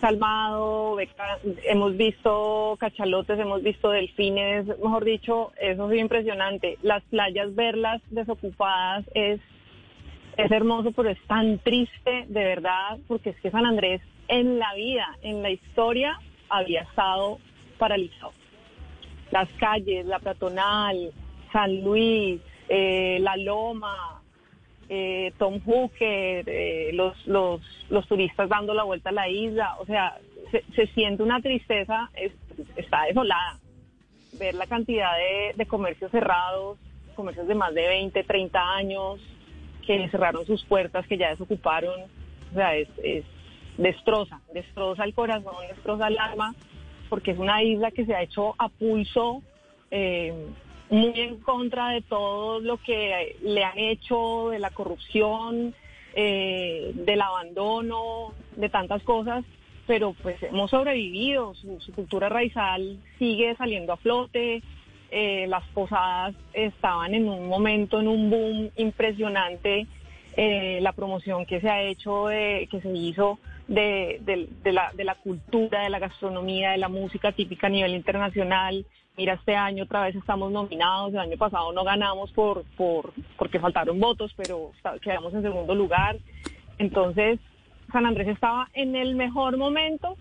[0.00, 0.96] calmado,
[1.64, 6.78] hemos visto cachalotes, hemos visto delfines, mejor dicho, eso es impresionante.
[6.82, 9.40] Las playas, verlas desocupadas es,
[10.36, 14.74] es hermoso, pero es tan triste, de verdad, porque es que San Andrés en la
[14.74, 17.38] vida, en la historia, había estado
[17.78, 18.32] paralizado
[19.30, 21.12] las calles, la peatonal,
[21.52, 24.22] San Luis, eh, La Loma,
[24.88, 29.86] eh, Tom Hooker, eh, los, los, los turistas dando la vuelta a la isla, o
[29.86, 30.18] sea,
[30.74, 32.32] se, siente una tristeza, es-
[32.76, 33.58] está desolada.
[34.32, 36.78] Ver la cantidad de, de comercios cerrados,
[37.16, 39.20] comercios de más de 20, 30 años,
[39.86, 42.02] que cerraron sus puertas, que ya desocuparon,
[42.52, 43.24] o sea, es, es
[43.78, 46.54] destroza, destroza el corazón, destroza el alma,
[47.08, 49.42] porque es una isla que se ha hecho a pulso,
[49.90, 50.32] eh,
[50.90, 55.74] muy en contra de todo lo que le han hecho, de la corrupción,
[56.14, 59.44] eh, del abandono, de tantas cosas,
[59.86, 64.62] pero pues hemos sobrevivido, su, cultura raizal sigue saliendo a flote,
[65.10, 69.86] eh, las posadas estaban en un momento, en un boom impresionante,
[70.36, 74.20] eh, la promoción que se ha hecho, que se hizo de-
[74.62, 78.84] de la, de la cultura, de la gastronomía, de la música típica a nivel internacional.
[79.18, 83.60] Mira, este año otra vez estamos nominados, el año pasado no ganamos por, por porque
[83.60, 84.70] faltaron votos, pero
[85.02, 86.16] quedamos en segundo lugar.
[86.78, 87.40] Entonces,
[87.92, 90.16] San Andrés estaba en el mejor momento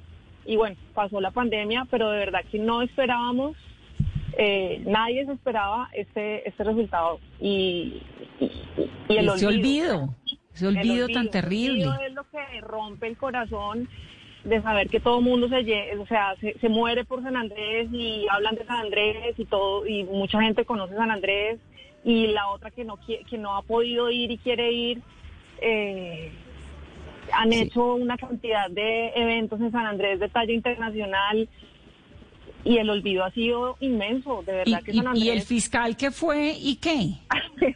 [0.45, 3.55] y bueno, pasó la pandemia, pero de verdad que no esperábamos
[4.39, 8.03] eh, nadie se esperaba este, este resultado y,
[8.39, 8.51] y,
[9.09, 10.15] y el ese olvido,
[10.53, 11.81] ese el olvido tan terrible.
[11.81, 13.89] El olvido es lo que rompe el corazón
[14.47, 17.89] de saber que todo el mundo se, o sea, se, se muere por San Andrés
[17.91, 21.59] y hablan de San Andrés y todo y mucha gente conoce San Andrés
[22.03, 25.01] y la otra que no que no ha podido ir y quiere ir
[25.61, 26.31] eh,
[27.33, 27.59] han Sí.
[27.59, 31.49] hecho una cantidad de eventos en San Andrés de talla internacional
[32.63, 35.97] y el olvido ha sido inmenso, de verdad que y- San y el Andrés fiscal
[35.97, 37.15] qué fue y qué?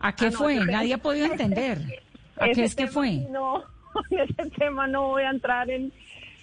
[0.00, 0.56] ¿A qué Ah, no, fue?
[0.66, 1.78] Nadie ha podido entender.
[2.38, 3.26] ¿A qué es que fue?
[3.30, 3.62] No,
[4.10, 5.92] en ese tema no voy a entrar en,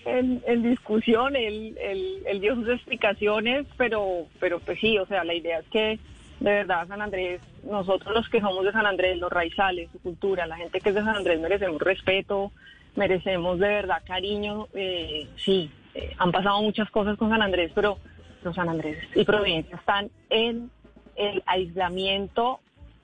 [0.08, 1.36] en, discusión.
[1.36, 5.68] Él, él, él dio sus explicaciones, pero, pero pues sí, o sea, la idea es
[5.68, 6.00] que
[6.40, 10.46] de verdad San Andrés, nosotros los que somos de San Andrés, los raizales, su cultura,
[10.46, 12.52] la gente que es de San Andrés merecemos respeto,
[12.96, 14.68] merecemos de verdad cariño.
[14.74, 17.98] Eh, sí, eh, han pasado muchas cosas con San Andrés, pero
[18.44, 20.70] los San Andrés y Providencia están en
[21.16, 22.60] el aislamiento,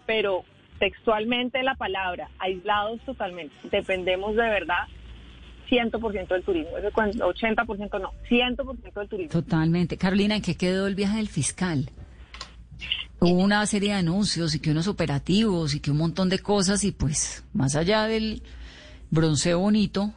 [0.06, 0.44] pero
[0.80, 3.56] textualmente la palabra, aislados totalmente.
[3.64, 4.88] Dependemos de verdad
[5.70, 6.78] 100% del turismo.
[6.78, 9.32] Ese cuando- 80% no, 100% del turismo.
[9.32, 9.98] Totalmente.
[9.98, 11.90] Carolina, ¿en qué quedó el viaje del fiscal?
[13.20, 16.84] Hubo una serie de anuncios y que unos operativos y que un montón de cosas
[16.84, 18.44] y pues más allá del
[19.12, 20.14] bronceo bonito,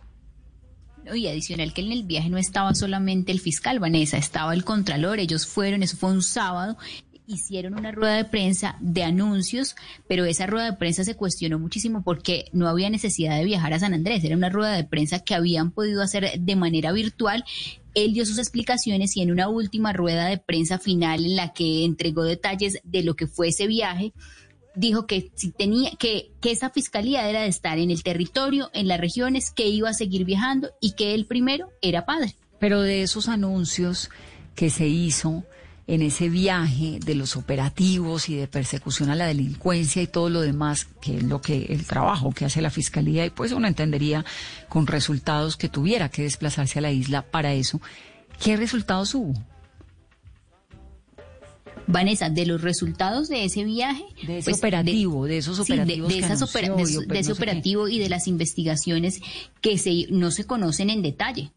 [1.15, 5.21] Y adicional que en el viaje no estaba solamente el fiscal, Vanessa, estaba el contralor,
[5.21, 6.77] ellos fueron, eso fue un sábado,
[7.27, 9.77] hicieron una rueda de prensa de anuncios,
[10.09, 13.81] pero esa rueda de prensa se cuestionó muchísimo porque no había necesidad de viajar a
[13.81, 17.45] San Andrés, era una rueda de prensa que habían podido hacer de manera virtual.
[17.95, 21.85] Él dio sus explicaciones y en una última rueda de prensa final en la que
[21.85, 24.13] entregó detalles de lo que fue ese viaje,
[24.75, 28.87] dijo que si tenía que, que esa fiscalía era de estar en el territorio, en
[28.87, 32.37] las regiones, que iba a seguir viajando y que él primero era padre.
[32.59, 34.11] pero de esos anuncios
[34.55, 35.45] que se hizo
[35.89, 40.41] en ese viaje de los operativos y de persecución a la delincuencia y todo lo
[40.41, 44.25] demás, que es lo que el trabajo que hace la fiscalía y pues uno entendería
[44.69, 47.81] con resultados que tuviera que desplazarse a la isla para eso.
[48.43, 49.35] ¿Qué resultados hubo?
[51.89, 55.83] Vanessa, de los resultados de ese viaje, De ese pues, operativo, de esos sí, de-
[55.83, 57.45] operativos de, que esas anunció opera- y de, oper- de ese no sé qué.
[57.45, 59.21] operativo y de las investigaciones
[59.61, 61.53] que se, no se conocen en detalle.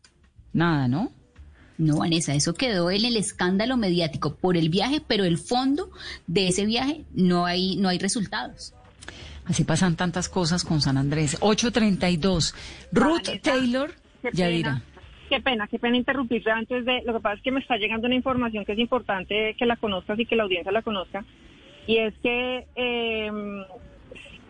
[0.54, 1.12] Nada, ¿no?
[1.80, 5.90] No, Vanessa, eso quedó en el escándalo mediático por el viaje, pero el fondo
[6.28, 8.74] de ese viaje no hay, no hay resultados.
[9.46, 11.38] Así pasan tantas cosas con San Andrés.
[11.40, 12.54] 832.
[12.92, 14.70] Ruth Vanessa, Taylor, Qué Yadira.
[14.70, 14.84] pena,
[15.30, 17.02] qué pena, qué pena interrumpirte antes de...
[17.06, 19.78] Lo que pasa es que me está llegando una información que es importante que la
[19.78, 21.24] conozcas y que la audiencia la conozca.
[21.88, 23.32] Y es que eh,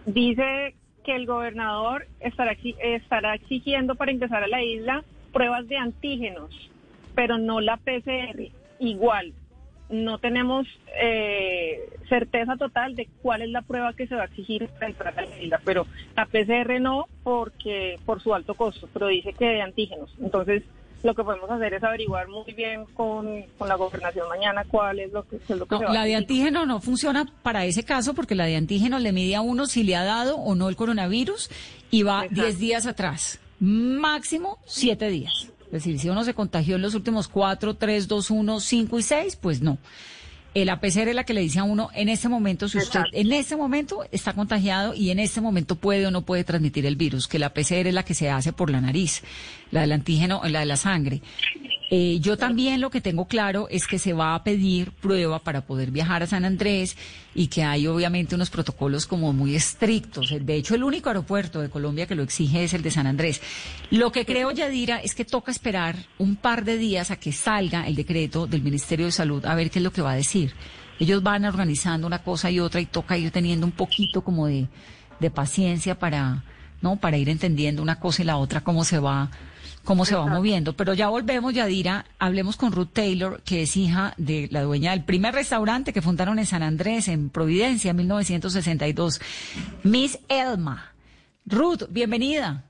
[0.07, 6.49] dice que el gobernador estará, estará exigiendo para ingresar a la isla pruebas de antígenos,
[7.19, 8.49] pero no la PCR.
[8.79, 9.33] Igual,
[9.89, 10.65] no tenemos
[11.01, 15.19] eh, certeza total de cuál es la prueba que se va a exigir para entrar
[15.19, 19.47] a la isla, pero la PCR no porque por su alto costo, pero dice que
[19.47, 20.09] de antígenos.
[20.21, 20.63] Entonces,
[21.03, 25.11] lo que podemos hacer es averiguar muy bien con, con la gobernación mañana cuál es
[25.11, 27.65] lo que, es lo que No, se va a la de antígeno no funciona para
[27.65, 30.55] ese caso porque la de antígeno le mide a uno si le ha dado o
[30.55, 31.51] no el coronavirus
[31.91, 32.43] y va Exacto.
[32.43, 35.51] 10 días atrás, máximo 7 días.
[35.69, 39.03] Es decir, si uno se contagió en los últimos 4, 3, 2, 1, 5 y
[39.03, 39.77] 6, pues no.
[40.55, 43.17] El APCR es la que le dice a uno en este momento, si usted Exacto.
[43.17, 46.95] en este momento está contagiado y en este momento puede o no puede transmitir el
[46.95, 49.21] virus, que la PCR es la que se hace por la nariz,
[49.69, 51.21] la del antígeno, la de la sangre.
[51.91, 55.61] Eh, yo también lo que tengo claro es que se va a pedir prueba para
[55.61, 56.95] poder viajar a San Andrés
[57.33, 60.35] y que hay obviamente unos protocolos como muy estrictos.
[60.39, 63.41] De hecho, el único aeropuerto de Colombia que lo exige es el de San Andrés.
[63.89, 67.87] Lo que creo, Yadira, es que toca esperar un par de días a que salga
[67.87, 70.53] el decreto del Ministerio de Salud a ver qué es lo que va a decir.
[70.99, 74.67] Ellos van organizando una cosa y otra y toca ir teniendo un poquito como de,
[75.19, 76.43] de paciencia para,
[76.81, 76.97] ¿no?
[76.97, 79.31] Para ir entendiendo una cosa y la otra cómo se va
[79.89, 80.73] cómo se va moviendo.
[80.73, 85.03] Pero ya volvemos, Yadira, hablemos con Ruth Taylor, que es hija de la dueña del
[85.03, 89.19] primer restaurante que fundaron en San Andrés, en Providencia, en 1962.
[89.81, 90.93] Miss Elma.
[91.47, 92.65] Ruth, bienvenida.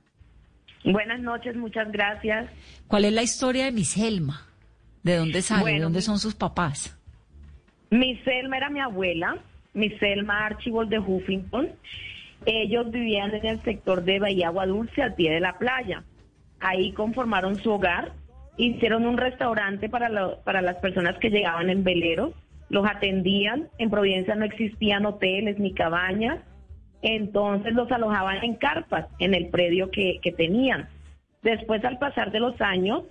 [0.85, 2.49] Buenas noches, muchas gracias.
[2.87, 4.45] ¿Cuál es la historia de Miss Elma?
[5.03, 5.73] ¿De dónde sale?
[5.73, 6.97] ¿De dónde son sus papás?
[7.89, 9.37] Mi Selma era mi abuela,
[9.73, 11.67] mi Selma Archibald de Huffington.
[12.45, 16.05] Ellos vivían en el sector de Bahía Agua Dulce, al pie de la playa.
[16.59, 18.11] Ahí conformaron su hogar,
[18.57, 22.33] hicieron un restaurante para, lo- para las personas que llegaban en velero,
[22.69, 23.69] los atendían.
[23.77, 26.39] En Providencia no existían hoteles ni cabañas,
[27.01, 30.89] entonces los alojaban en carpas, en el predio que, que tenían.
[31.41, 33.03] Después, al pasar de los años,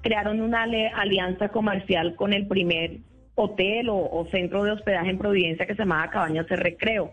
[0.00, 2.98] crearon una alianza comercial con el primer
[3.34, 7.12] hotel o centro de hospedaje en Providencia que se llamaba Cabañas de Recreo.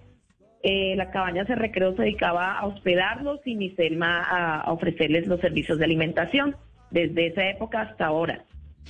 [0.66, 5.28] Eh, la Cabañas de Recreo se dedicaba a hospedarlos y mi Selma a, a ofrecerles
[5.28, 6.56] los servicios de alimentación
[6.90, 8.46] desde esa época hasta ahora.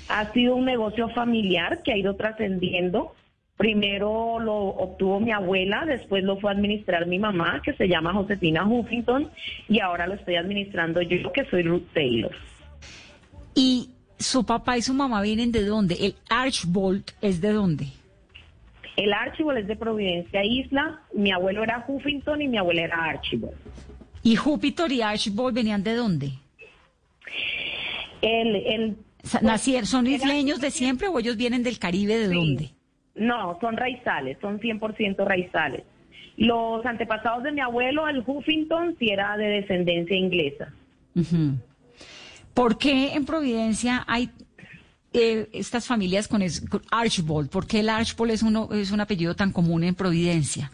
[0.10, 3.14] Ha sido un negocio familiar que ha ido trascendiendo.
[3.58, 8.14] Primero lo obtuvo mi abuela, después lo fue a administrar mi mamá, que se llama
[8.14, 9.30] Josefina Huffington,
[9.70, 12.32] y ahora lo estoy administrando yo, que soy Ruth Taylor.
[13.56, 15.96] ¿Y su papá y su mamá vienen de dónde?
[15.96, 17.88] ¿El Archbold es de dónde?
[18.96, 23.56] El Archibald es de Providencia Isla, mi abuelo era Huffington y mi abuela era Archibald.
[24.22, 26.32] ¿Y Júpiter y Archbold venían de dónde?
[28.22, 28.98] El, el,
[29.86, 32.34] ¿Son isleños de siempre o ellos vienen del Caribe de Sí.
[32.36, 32.70] dónde?
[33.16, 35.84] No, son raizales, son 100% raizales.
[36.38, 40.74] Los antepasados de mi abuelo, el Huffington, sí era de descendencia inglesa.
[42.54, 44.30] ¿Por qué en Providencia hay
[45.14, 47.50] eh, estas familias con, es- con Archbold?
[47.50, 50.72] ¿Por qué el Archbold es, uno, es un apellido tan común en Providencia?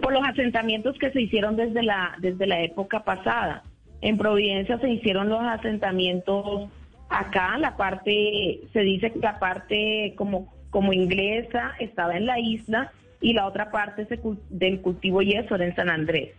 [0.00, 3.62] Por los asentamientos que se hicieron desde la, desde la época pasada.
[4.00, 6.70] En Providencia se hicieron los asentamientos
[7.08, 12.92] acá, la parte, se dice que la parte como, como inglesa estaba en la isla
[13.20, 14.20] y la otra parte se
[14.50, 16.30] del cultivo yeso era en San Andrés.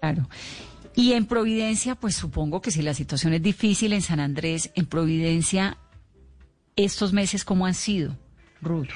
[0.00, 0.22] Claro.
[0.96, 4.86] Y en Providencia, pues supongo que si la situación es difícil en San Andrés, en
[4.86, 5.76] Providencia,
[6.74, 8.16] estos meses, ¿cómo han sido,
[8.62, 8.88] Ruth?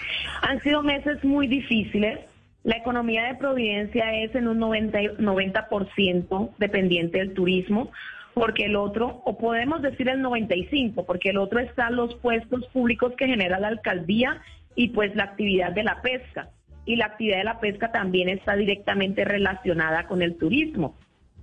[0.43, 2.21] Han sido meses muy difíciles.
[2.65, 7.91] La economía de Providencia es en un 90, y- 90% dependiente del turismo,
[8.33, 13.13] porque el otro, o podemos decir el 95%, porque el otro están los puestos públicos
[13.19, 14.41] que genera la alcaldía
[14.75, 16.49] y pues la actividad de la pesca.
[16.87, 20.97] Y la actividad de la pesca también está directamente relacionada con el turismo,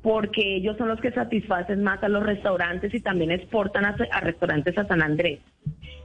[0.07, 4.21] porque ellos son los que satisfacen más a los restaurantes y también exportan a, a
[4.21, 5.41] restaurantes a San Andrés.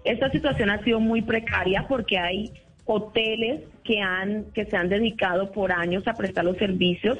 [0.02, 2.50] Esta situación ha sido muy precaria porque hay
[2.84, 7.16] hoteles que han que se han dedicado por años a prestar los servicios,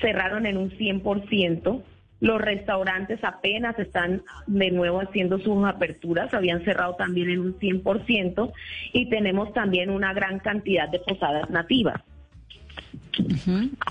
[0.00, 1.82] cerraron en un 100%.
[2.20, 8.52] Los restaurantes apenas están de nuevo haciendo sus aperturas, habían cerrado también en un 100%
[8.94, 12.00] y tenemos también una gran cantidad de posadas nativas.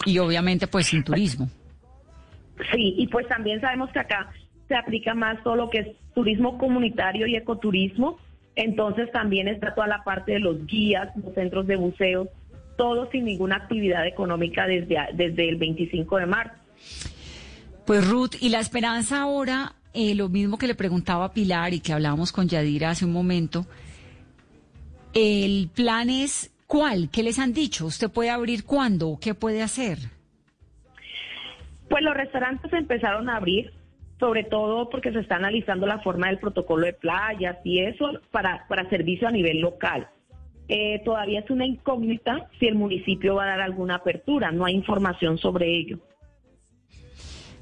[0.07, 1.47] Y obviamente, pues sin turismo.
[2.72, 4.32] Sí, y pues también sabemos que acá
[4.68, 8.18] se aplica más todo lo que es turismo comunitario y ecoturismo.
[8.56, 12.30] Entonces también está toda la parte de los guías, los centros de buceo,
[12.78, 16.56] todo sin ninguna actividad económica desde, desde el 25 de marzo.
[17.86, 21.82] Pues Ruth, y la esperanza ahora, eh, lo mismo que le preguntaba a Pilar y
[21.82, 23.68] que hablábamos con Yadira hace un momento,
[25.14, 27.10] el plan es ¿cuál?
[27.12, 27.86] ¿Qué les han dicho?
[27.86, 29.18] ¿Usted puede abrir cuándo?
[29.22, 30.14] ¿Qué puede hacer?
[31.96, 33.72] Pues los restaurantes empezaron a abrir,
[34.20, 38.68] sobre todo porque se está analizando la forma del protocolo de playas y eso para,
[38.68, 40.10] para servicio a nivel local.
[40.68, 44.74] Eh, todavía es una incógnita si el municipio va a dar alguna apertura, no hay
[44.74, 46.00] información sobre ello.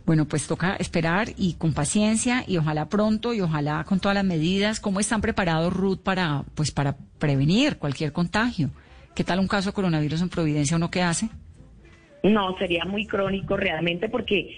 [0.04, 4.26] Bueno, pues toca esperar y con paciencia y ojalá pronto y ojalá con todas las
[4.26, 4.80] medidas.
[4.80, 8.72] ¿Cómo están preparados, Ruth, para, pues, para prevenir cualquier contagio?
[9.14, 10.76] ¿Qué tal un caso de coronavirus en Providencia?
[10.76, 11.30] ¿Uno qué hace?
[12.24, 14.56] No, sería muy crónico realmente porque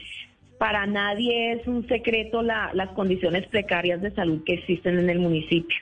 [0.59, 5.19] para nadie es un secreto la- las condiciones precarias de salud que existen en el
[5.19, 5.77] municipio.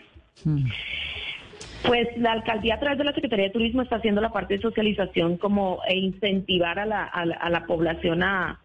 [0.45, 0.65] Mm.
[1.86, 4.61] Pues la alcaldía a través de la Secretaría de Turismo está haciendo la parte de
[4.61, 8.61] socialización como e incentivar a la, a la- a la población a,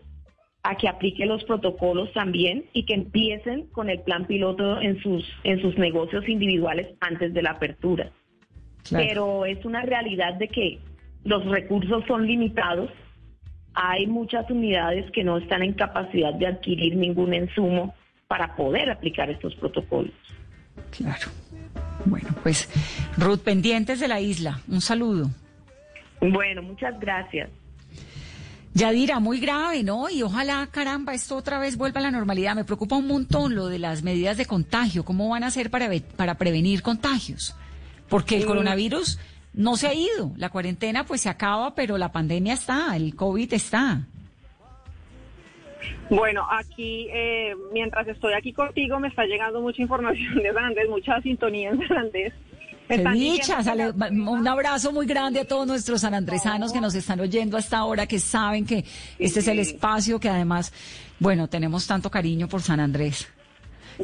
[0.62, 5.24] a que aplique los protocolos también y que empiecen con el plan piloto en sus
[5.42, 8.10] en sus negocios individuales antes de la apertura.
[8.88, 9.04] Claro.
[9.08, 10.78] Pero es una realidad de que
[11.24, 12.90] los recursos son limitados.
[13.80, 17.94] Hay muchas unidades que no están en capacidad de adquirir ningún insumo
[18.26, 20.12] para poder aplicar estos protocolos.
[20.90, 21.28] Claro.
[22.04, 22.68] Bueno, pues
[23.16, 24.58] Ruth, pendientes de la isla.
[24.66, 25.30] Un saludo.
[26.20, 27.50] Bueno, muchas gracias.
[28.74, 30.10] Yadira, muy grave, ¿no?
[30.10, 32.56] Y ojalá, caramba, esto otra vez vuelva a la normalidad.
[32.56, 35.04] Me preocupa un montón lo de las medidas de contagio.
[35.04, 37.54] ¿Cómo van a hacer para, para prevenir contagios?
[38.08, 39.20] Porque el coronavirus
[39.58, 40.32] no se ha ido.
[40.36, 44.02] La cuarentena pues se acaba, pero la pandemia está, el COVID está.
[46.10, 50.88] Bueno, aquí, eh, mientras estoy aquí contigo, me está llegando mucha información de San Andrés,
[50.88, 52.32] mucha sintonía en San Andrés.
[53.12, 57.76] Dicha, sale- un abrazo muy grande a todos nuestros sanandresanos que nos están oyendo hasta
[57.78, 58.84] ahora, que saben que
[59.18, 60.72] este es el espacio que además,
[61.18, 63.28] bueno, tenemos tanto cariño por San Andrés.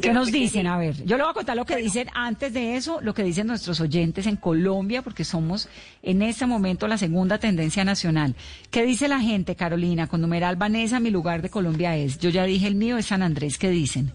[0.01, 0.67] ¿Qué nos dicen?
[0.67, 3.23] A ver, yo le voy a contar lo que dicen antes de eso, lo que
[3.23, 5.69] dicen nuestros oyentes en Colombia, porque somos
[6.03, 8.35] en este momento la segunda tendencia nacional.
[8.71, 10.07] ¿Qué dice la gente, Carolina?
[10.07, 12.19] Con numeral Vanessa, mi lugar de Colombia es.
[12.19, 13.57] Yo ya dije el mío es San Andrés.
[13.57, 14.11] ¿Qué dicen?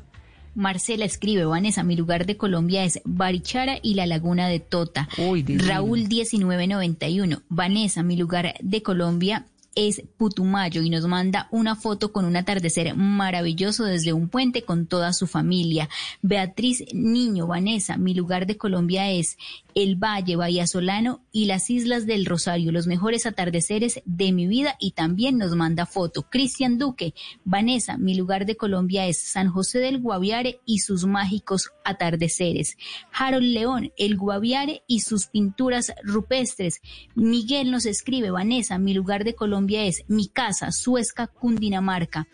[0.54, 5.08] Marcela escribe, Vanessa, mi lugar de Colombia es Barichara y la Laguna de Tota.
[5.16, 12.24] Raúl 1991, Vanessa, mi lugar de Colombia es Putumayo y nos manda una foto con
[12.24, 15.88] un atardecer maravilloso desde un puente con toda su familia.
[16.22, 19.38] Beatriz Niño, Vanessa, mi lugar de Colombia es
[19.74, 24.76] el Valle, Bahía Solano y las Islas del Rosario, los mejores atardeceres de mi vida
[24.80, 26.22] y también nos manda foto.
[26.22, 27.14] Cristian Duque,
[27.44, 32.76] Vanessa, mi lugar de Colombia es San José del Guaviare y sus mágicos atardeceres.
[33.12, 36.80] Harold León, el Guaviare y sus pinturas rupestres.
[37.14, 42.26] Miguel nos escribe, Vanessa, mi lugar de Colombia es mi casa, Suezca, Cundinamarca.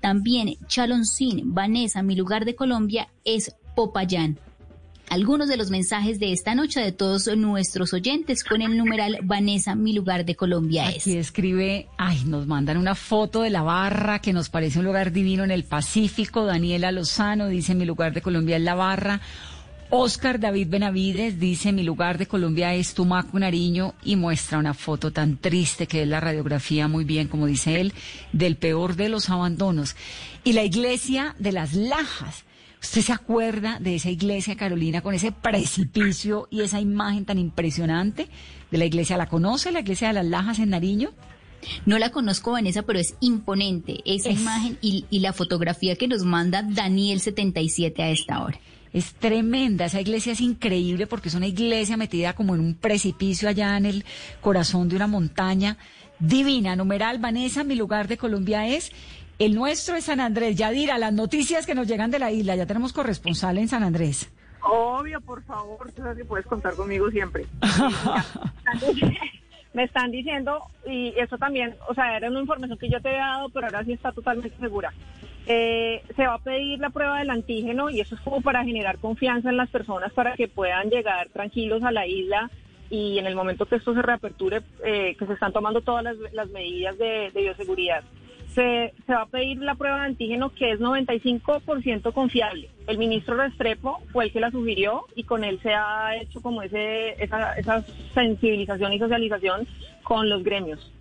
[0.00, 4.38] También Chaloncín, Vanessa, mi lugar de Colombia es Popayán
[5.10, 9.74] algunos de los mensajes de esta noche de todos nuestros oyentes con el numeral Vanessa,
[9.74, 11.02] mi lugar de Colombia es.
[11.02, 15.12] Aquí escribe, ay, nos mandan una foto de la barra que nos parece un lugar
[15.12, 16.44] divino en el Pacífico.
[16.44, 19.20] Daniela Lozano dice, mi lugar de Colombia es la barra.
[19.90, 25.12] Oscar David Benavides dice, mi lugar de Colombia es Tumaco, Nariño, y muestra una foto
[25.12, 27.92] tan triste que es la radiografía, muy bien, como dice él,
[28.32, 29.94] del peor de los abandonos.
[30.42, 32.44] Y la iglesia de las Lajas
[32.84, 38.28] ¿Usted se acuerda de esa iglesia, Carolina, con ese precipicio y esa imagen tan impresionante
[38.70, 39.16] de la iglesia?
[39.16, 41.12] ¿La conoce, la iglesia de las Lajas en Nariño?
[41.86, 46.24] No la conozco, Vanessa, pero es imponente esa imagen y, y, la fotografía que nos
[46.24, 48.60] manda Daniel77 a esta hora.
[48.94, 53.48] Es tremenda, esa iglesia es increíble porque es una iglesia metida como en un precipicio
[53.48, 54.04] allá en el
[54.40, 55.76] corazón de una montaña
[56.20, 56.76] divina.
[56.76, 58.92] Numeral, Vanessa, mi lugar de Colombia es
[59.40, 60.56] el nuestro es San Andrés.
[60.56, 64.30] Yadira, las noticias que nos llegan de la isla, ya tenemos corresponsal en San Andrés.
[64.62, 67.46] Obvio, por favor, tú sabes que puedes contar conmigo siempre.
[69.74, 73.26] Me están diciendo, y eso también, o sea, era una información que yo te había
[73.26, 74.92] dado, pero ahora sí está totalmente segura.
[75.46, 78.98] Eh, se va a pedir la prueba del antígeno y eso es como para generar
[78.98, 82.50] confianza en las personas para que puedan llegar tranquilos a la isla
[82.88, 86.48] y en el momento que esto se reaperture, eh, que se están tomando todas las,
[86.48, 88.04] medidas de bioseguridad
[88.54, 92.70] se, va a pedir la prueba de antígeno que es 95% confiable.
[92.86, 96.62] El ministro Restrepo fue el que la sugirió y con él se ha hecho como
[96.62, 97.84] ese, esa, esa
[98.14, 99.66] sensibilización y socialización
[100.04, 100.92] con los gremios.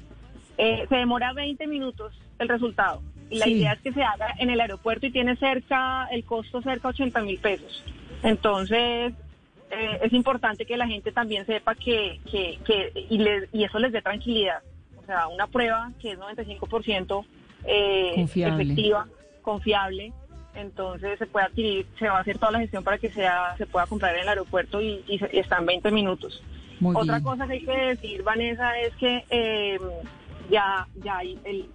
[0.57, 3.01] Eh, se demora 20 minutos el resultado
[3.33, 6.61] y la idea es que se haga en el aeropuerto y tiene cerca, el costo
[6.61, 7.83] cerca 80 mil pesos.
[8.21, 9.13] Entonces,
[9.71, 13.19] eh, es importante que la gente también sepa que, que, que y,
[13.51, 14.61] y eso les dé tranquilidad.
[15.01, 17.25] O sea, una prueba que es 95%
[17.65, 19.07] eh, efectiva,
[19.41, 20.13] confiable.
[20.55, 23.65] Entonces se puede adquirir, se va a hacer toda la gestión para que sea, se
[23.65, 26.43] pueda comprar en el aeropuerto y, y, está en 20 minutos.
[26.83, 29.79] Otra cosa que hay que decir, Vanessa, es que eh,
[30.49, 31.69] ya, ya el,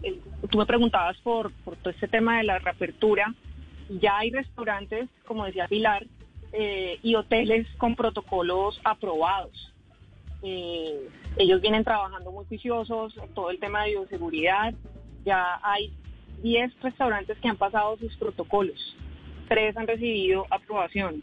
[0.50, 3.34] tú me preguntabas por, por todo este tema de la reapertura,
[3.88, 6.06] ya hay restaurantes, como decía Pilar,
[6.52, 9.72] eh, y hoteles con protocolos aprobados.
[10.42, 14.74] Eh, ellos vienen trabajando muy juiciosos, todo el tema de bioseguridad,
[15.24, 15.92] ya hay
[16.42, 18.96] 10 restaurantes que han pasado sus protocolos,
[19.48, 21.22] tres han recibido aprobación.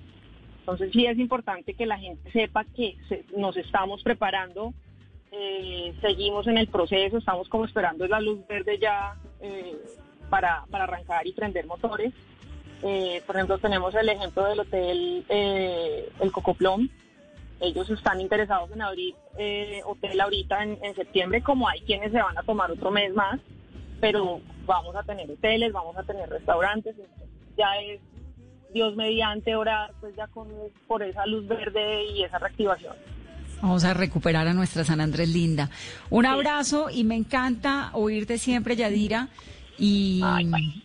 [0.60, 2.98] Entonces sí es importante que la gente sepa que
[3.38, 4.74] nos estamos preparando,
[5.38, 9.76] eh, seguimos en el proceso, estamos como esperando la luz verde ya eh,
[10.30, 12.14] para, arrancar y prender motores.
[12.84, 16.90] Eh, por ejemplo, tenemos el ejemplo del hotel El Cocoplón.
[17.60, 19.16] Ellos están interesados en abrir
[19.86, 23.40] hotel ahorita en septiembre, como hay quienes se van a tomar otro mes más
[24.00, 26.96] pero vamos a tener hoteles, vamos a tener restaurantes,
[27.58, 28.00] ya es
[28.74, 30.48] Dios mediante orar pues ya con
[30.88, 32.96] por esa luz verde y esa reactivación.
[33.66, 35.72] Vamos a recuperar a nuestra San Andrés linda.
[36.12, 39.30] Un abrazo y me encanta oírte siempre, Yadira,
[39.80, 40.22] y,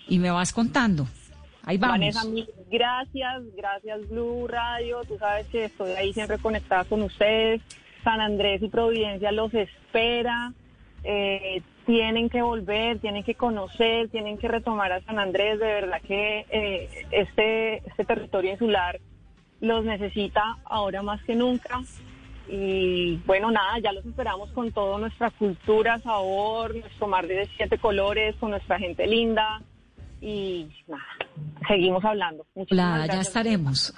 [0.09, 1.07] y me vas contando.
[1.65, 1.99] Ahí vamos.
[1.99, 2.23] Vanessa,
[2.71, 5.03] gracias, gracias Blue Radio.
[5.07, 7.61] Tú sabes que estoy ahí siempre conectada con ustedes.
[8.03, 10.55] San Andrés y Providencia los espera.
[11.05, 15.61] Eh, tienen que volver, tienen que conocer, tienen que retomar a San Andrés.
[15.61, 18.99] De verdad que eh, este, este territorio insular
[19.61, 21.83] los necesita ahora más que nunca.
[22.49, 27.79] Y bueno, nada, ya los esperamos con toda nuestra cultura, sabor, nuestro mar de siete
[27.79, 29.63] colores, con nuestra gente linda.
[30.21, 31.03] Y nada,
[31.67, 32.45] seguimos hablando.
[32.71, 33.95] Nada, ya estaremos.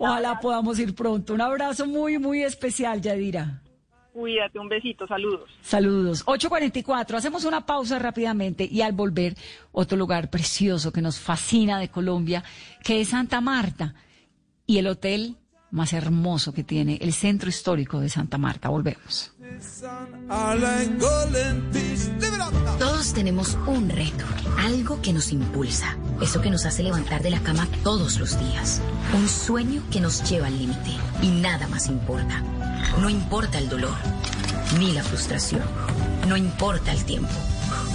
[0.00, 1.34] Ojalá podamos ir pronto.
[1.34, 3.62] Un abrazo muy, muy especial, Yadira.
[4.16, 5.50] Cuídate, un besito, saludos.
[5.60, 6.24] Saludos.
[6.24, 9.34] 8.44, hacemos una pausa rápidamente y al volver,
[9.72, 12.42] otro lugar precioso que nos fascina de Colombia,
[12.82, 13.94] que es Santa Marta
[14.66, 15.36] y el hotel
[15.70, 18.68] más hermoso que tiene, el centro histórico de Santa Marta.
[18.68, 19.32] Volvemos.
[22.78, 24.24] Todos tenemos un reto,
[24.58, 28.80] algo que nos impulsa Eso que nos hace levantar de la cama todos los días.
[29.14, 30.90] Un sueño que nos lleva al límite.
[31.22, 32.42] Y nada más importa.
[33.00, 33.96] No importa el dolor,
[34.78, 35.62] ni la frustración.
[36.28, 37.34] No importa el tiempo.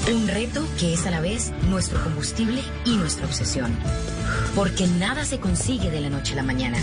[0.10, 3.72] Un reto que es a la vez nuestro combustible y nuestra obsesión.
[4.56, 6.78] Porque nada se consigue de la noche a la mañana.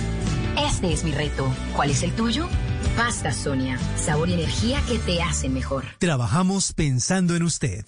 [0.59, 1.53] Este es mi reto.
[1.75, 2.49] ¿Cuál es el tuyo?
[2.97, 3.79] Pasta Sonia.
[3.97, 5.85] Sabor y energía que te hacen mejor.
[5.99, 7.85] Trabajamos pensando en usted.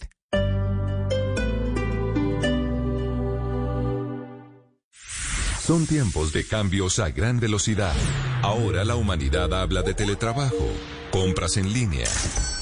[5.61, 7.95] Son tiempos de cambios a gran velocidad.
[8.43, 10.68] Ahora la humanidad habla de teletrabajo,
[11.12, 12.09] compras en línea,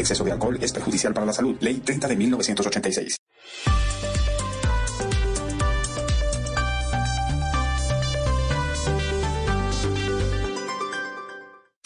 [0.00, 1.56] El exceso de alcohol es perjudicial para la salud.
[1.60, 3.16] Ley 30 de 1986.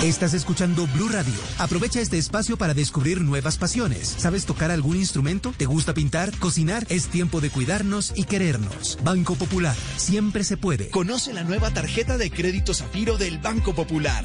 [0.04, 1.32] Estás escuchando Blue Radio.
[1.58, 4.14] Aprovecha este espacio para descubrir nuevas pasiones.
[4.18, 5.54] ¿Sabes tocar algún instrumento?
[5.56, 6.30] ¿Te gusta pintar?
[6.38, 6.86] ¿Cocinar?
[6.90, 8.98] Es tiempo de cuidarnos y querernos.
[9.02, 9.74] Banco Popular.
[9.96, 10.90] Siempre se puede.
[10.90, 14.24] Conoce la nueva tarjeta de crédito Zafiro del Banco Popular,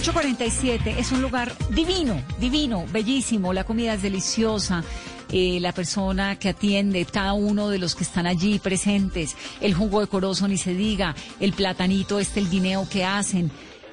[0.00, 3.52] 847 es un lugar divino, divino, bellísimo.
[3.52, 4.82] La comida es deliciosa.
[5.30, 10.00] eh, la persona que atiende, cada uno de los que están allí presentes, el jugo
[10.00, 13.50] de corozo ni se diga, el platanito, este, el guineo que hacen,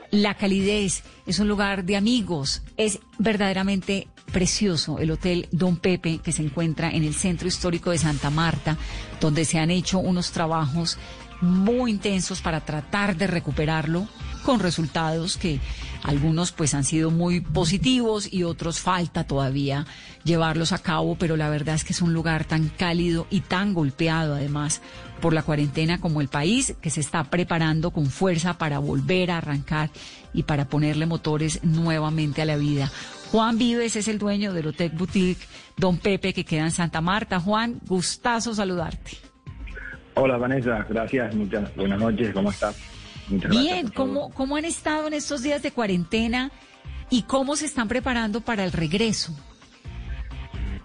[0.10, 6.32] la calidez, es un lugar de amigos, es verdaderamente precioso el Hotel Don Pepe que
[6.32, 8.78] se encuentra en el centro histórico de Santa Marta,
[9.20, 10.98] donde se han hecho unos trabajos
[11.42, 14.08] muy intensos para tratar de recuperarlo
[14.44, 15.60] con resultados que
[16.04, 19.86] algunos pues han sido muy positivos y otros falta todavía
[20.24, 23.74] llevarlos a cabo, pero la verdad es que es un lugar tan cálido y tan
[23.74, 24.82] golpeado además
[25.22, 29.38] por la cuarentena como el país que se está preparando con fuerza para volver a
[29.38, 29.90] arrancar
[30.34, 32.92] y para ponerle motores nuevamente a la vida.
[33.32, 35.46] Juan Vives es el dueño del Hotel Boutique
[35.76, 37.40] Don Pepe que queda en Santa Marta.
[37.40, 39.18] Juan, gustazo saludarte.
[40.16, 42.76] Hola Vanessa, gracias, muchas buenas noches, ¿cómo estás?
[43.28, 43.90] Muchas Bien.
[43.90, 46.52] ¿cómo, ¿cómo han estado en estos días de cuarentena
[47.10, 49.36] y cómo se están preparando para el regreso?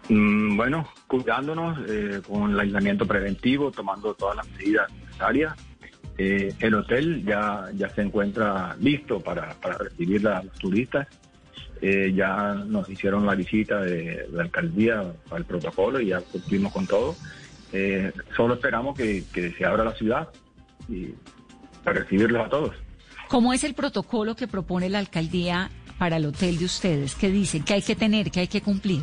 [0.08, 5.54] Mm, bueno, cuidándonos eh, con el aislamiento preventivo, tomando todas las medidas necesarias.
[6.18, 11.06] Eh, el hotel ya, ya se encuentra listo para, para recibir a los turistas.
[11.80, 16.72] Eh, ya nos hicieron la visita de la alcaldía para el protocolo y ya cumplimos
[16.72, 17.16] con todo.
[18.36, 20.28] Solo esperamos que, que se abra la ciudad
[20.90, 21.14] y
[21.84, 22.74] para recibirlos a todos.
[23.28, 27.14] ¿Cómo es el protocolo que propone la alcaldía para el hotel de ustedes?
[27.14, 27.62] ¿Qué dicen?
[27.64, 28.30] ¿Qué hay que tener?
[28.30, 29.02] ¿Qué hay que cumplir?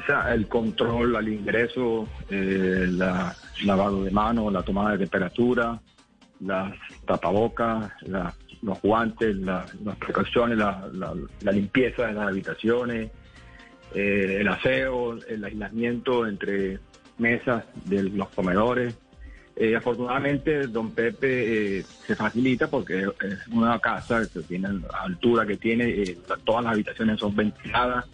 [0.00, 3.34] O sea, el control al ingreso, eh, la
[3.64, 5.80] lavado de manos, la tomada de temperatura,
[6.40, 6.72] las
[7.06, 8.32] tapabocas, la-
[8.62, 13.10] los guantes, la- las precauciones, la, limpieza de las habitaciones,
[13.94, 16.78] eh, el aseo, el aislamiento entre
[17.18, 18.96] mesas de los comedores.
[19.62, 25.44] Eh, afortunadamente, don Pepe eh, se facilita porque es una casa que tiene la altura
[25.44, 28.06] que tiene, eh, todas las habitaciones son ventiladas.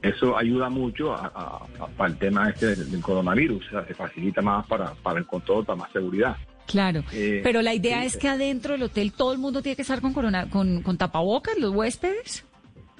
[0.00, 3.92] Eso ayuda mucho a- a- a- para el tema este del, coronavirus, o sea, se
[3.92, 6.34] facilita más para, para el control, para más seguridad.
[6.66, 9.82] Claro, Eh, pero la idea es que adentro del hotel todo el mundo tiene que
[9.82, 12.46] estar con, corona, con, con tapabocas, los huéspedes.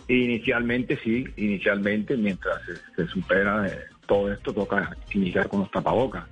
[0.07, 2.75] Inicialmente sí, inicialmente mientras se,
[3.07, 6.25] se supera eh, todo esto toca iniciar con los tapabocas.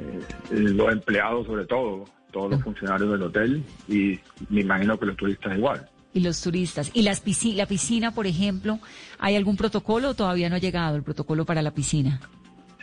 [0.00, 0.20] Eh,
[0.50, 4.18] los empleados sobre todo, todos los funcionarios del hotel y
[4.48, 5.88] me imagino que los turistas igual.
[6.12, 6.90] Y los turistas.
[6.94, 8.78] ¿Y las pisci- la piscina, por ejemplo,
[9.18, 12.20] hay algún protocolo o todavía no ha llegado el protocolo para la piscina?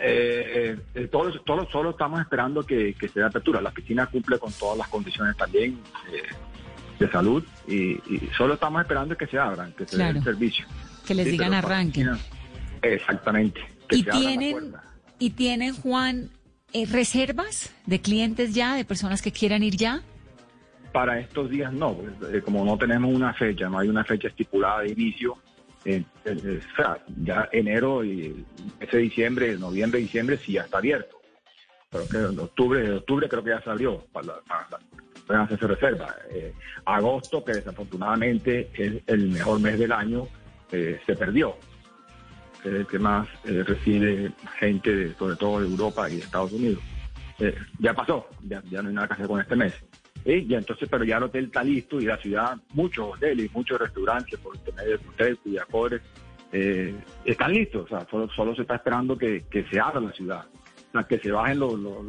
[0.03, 3.61] Eh, eh, todos, todos solo estamos esperando que, que se dé apertura.
[3.61, 5.79] La piscina cumple con todas las condiciones también
[6.11, 6.23] eh,
[6.99, 10.17] de salud y, y solo estamos esperando que se abran, que se dé Claro.
[10.17, 10.65] el servicio.
[11.05, 12.09] Que les Sí, digan arranquen.
[12.13, 12.19] piscina,
[12.81, 13.61] Exactamente.
[13.87, 14.73] que ¿Y se tienen.
[15.19, 16.29] ¿Y tienen, Juan,
[16.73, 20.01] eh, reservas de clientes ya, de personas que quieran ir ya?
[20.91, 24.27] Para estos días no, pues, eh, como no tenemos una fecha, no hay una fecha
[24.27, 25.37] estipulada de inicio.
[25.85, 26.03] eh,
[27.23, 28.45] ya enero y
[28.79, 31.19] ese diciembre, noviembre, diciembre sí ya está abierto.
[31.89, 34.79] Pero que en octubre, octubre creo que ya se abrió para, para,
[35.27, 36.15] pueden hacerse reserva.
[36.85, 40.27] Agosto, que desafortunadamente es el mejor mes del año,
[40.69, 41.57] se perdió.
[42.63, 46.81] El que más eh, recibe gente, de- sobre todo de Europa y de Estados Unidos.
[47.39, 49.73] Eh, ya pasó, ya, no hay nada que hacer con este mes.
[50.23, 53.79] Y ya entonces, pero ya el hotel está listo y la ciudad, muchos hoteles, muchos
[53.79, 56.01] restaurantes, por intermedio de hoteles y Acores,
[56.51, 56.93] eh,
[57.25, 57.85] están listos.
[57.85, 60.45] O sea, solo, solo se está esperando que, se abra la ciudad,
[61.09, 62.05] que se bajen los, los,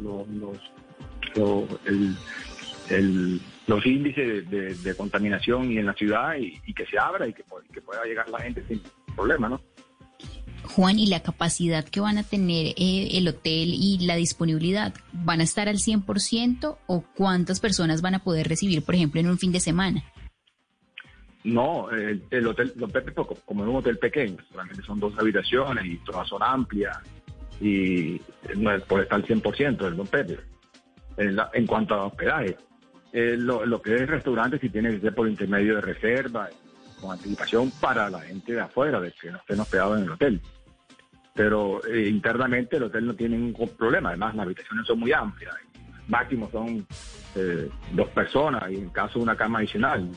[3.65, 7.43] los, índices de, contaminación y en la ciudad y, y que se abra y que,
[7.73, 8.79] que pueda llegar la gente sin
[9.15, 9.59] problema, ¿no?
[10.63, 14.93] Juan, ¿y la capacidad que van a tener eh, el hotel y la disponibilidad?
[15.11, 19.29] ¿Van a estar al 100% o cuántas personas van a poder recibir, por ejemplo, en
[19.29, 20.03] un fin de semana?
[21.43, 25.13] No, el, el hotel, Don Pepe, pues, como es un hotel pequeño, solamente son dos
[25.19, 26.97] habitaciones y todas son amplias
[27.59, 28.21] y
[28.57, 30.39] no puede estar al 100% el Don Pepe.
[31.17, 32.57] En, cuanto a hospedaje,
[33.11, 36.49] eh, lo, que es restaurante sí tiene que ser por intermedio de reserva,
[37.03, 40.41] con anticipación para la gente de afuera, de que no estén hospedados en el hotel.
[41.33, 45.53] Pero eh, internamente el hotel no tiene ningún problema, además las habitaciones son muy amplias,
[46.07, 46.87] máximo son
[47.35, 50.09] eh, dos personas y en caso de una cama adicional.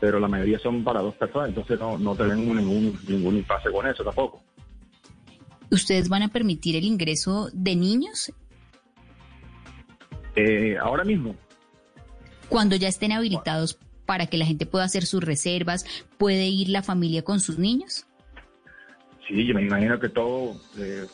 [0.00, 3.86] Pero la mayoría son para dos personas, entonces no, no tenemos ningún, ningún impasse con
[3.86, 4.42] eso tampoco.
[5.70, 8.32] ¿Ustedes van a permitir el ingreso de niños
[10.36, 11.36] Eh, ahora mismo,
[12.48, 15.84] cuando ya estén habilitados para que la gente pueda hacer sus reservas?
[16.18, 18.06] ¿Puede ir la familia con sus niños?
[19.26, 21.06] sí, yo me imagino que todo eh,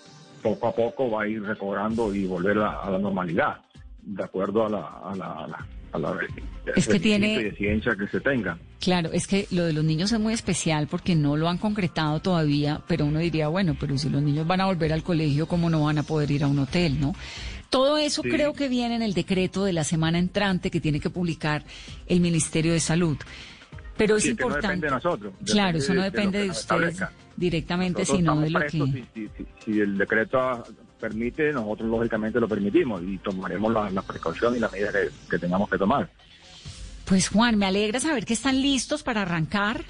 [0.43, 3.61] poco a poco va a ir recobrando y volver a, a la normalidad,
[4.03, 6.11] de acuerdo a la, a la, a la, a la
[6.75, 8.59] Es que requisito tiene- y de ciencia que se tenga.
[8.81, 12.19] Claro, es que lo de los niños es muy especial porque no lo han concretado
[12.21, 15.71] todavía, pero uno diría, bueno, pero si los niños van a volver al colegio, ¿cómo
[15.71, 17.15] no van a poder ir a un hotel, no?
[17.71, 18.29] Todo eso Sí.
[18.31, 21.65] creo que viene en el decreto de la semana entrante que tiene que publicar
[22.07, 23.17] el Ministerio de Salud.
[23.97, 24.67] Pero es Sí, que no importante.
[24.77, 27.01] depende de nosotros, Claro, eso no de- de depende de, nos ustedes
[27.37, 29.05] directamente, Nosotros sino de lo prestos, que.
[29.15, 30.65] si, si- el decreto
[30.99, 35.39] permite, nosotros lógicamente lo permitimos y tomaremos las la precauciones y las medidas que, que
[35.39, 36.11] tengamos que tomar.
[37.05, 39.85] Pues Juan, me alegra saber que están listos para arrancar,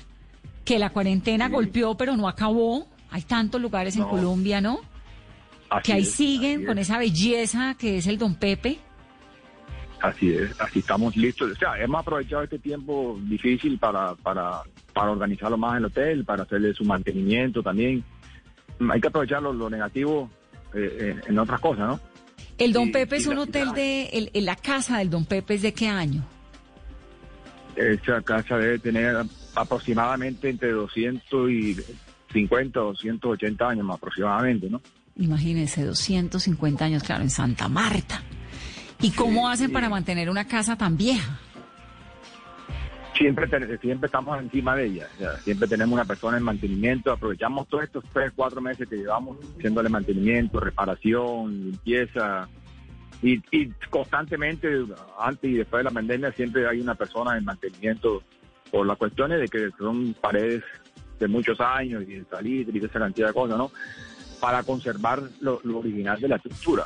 [0.65, 2.87] que la cuarentena golpeó pero no acabó.
[3.11, 4.05] Hay tantos lugares en.
[4.05, 4.81] Colombia, ¿no?
[5.71, 6.89] Así que ahí es, siguen con es.
[6.89, 8.79] esa belleza que es el Don Pepe.
[10.03, 11.53] Así es, así estamos listos.
[11.53, 14.63] O sea, hemos aprovechado este tiempo difícil para, para,
[14.95, 18.03] para organizarlo más en el hotel, para hacerle su mantenimiento también.
[18.91, 20.31] Hay que aprovechar lo, lo negativo
[20.75, 22.01] eh, en, en otras cosas, ¿no?
[22.57, 24.05] El Don Y- Pepe es un la- hotel de...
[24.13, 26.25] el- el- la casa del Don Pepe es de qué año?
[27.77, 29.17] Esa casa debe tener
[29.55, 34.81] aproximadamente entre 250 o 280 años más aproximadamente, ¿no?
[35.17, 38.23] Imagínense, 250 años, claro, en Santa Marta.
[39.03, 41.39] ¿Y cómo hacen para mantener una casa tan vieja?
[43.17, 43.47] Siempre,
[43.79, 45.07] siempre estamos encima de ella,
[45.45, 49.91] siempre tenemos una persona en mantenimiento, aprovechamos todos estos tres, cuatro meses que llevamos haciéndole
[49.91, 52.49] mantenimiento, reparación, limpieza,
[53.23, 54.69] y, y constantemente,
[55.19, 58.23] antes y después de la pandemia, siempre hay una persona en mantenimiento
[58.71, 60.63] por las cuestiones de que son paredes
[61.19, 63.71] de muchos años y de salir y de esa cantidad de cosas, ¿no?
[64.41, 66.85] Para conservar lo, lo original de la estructura.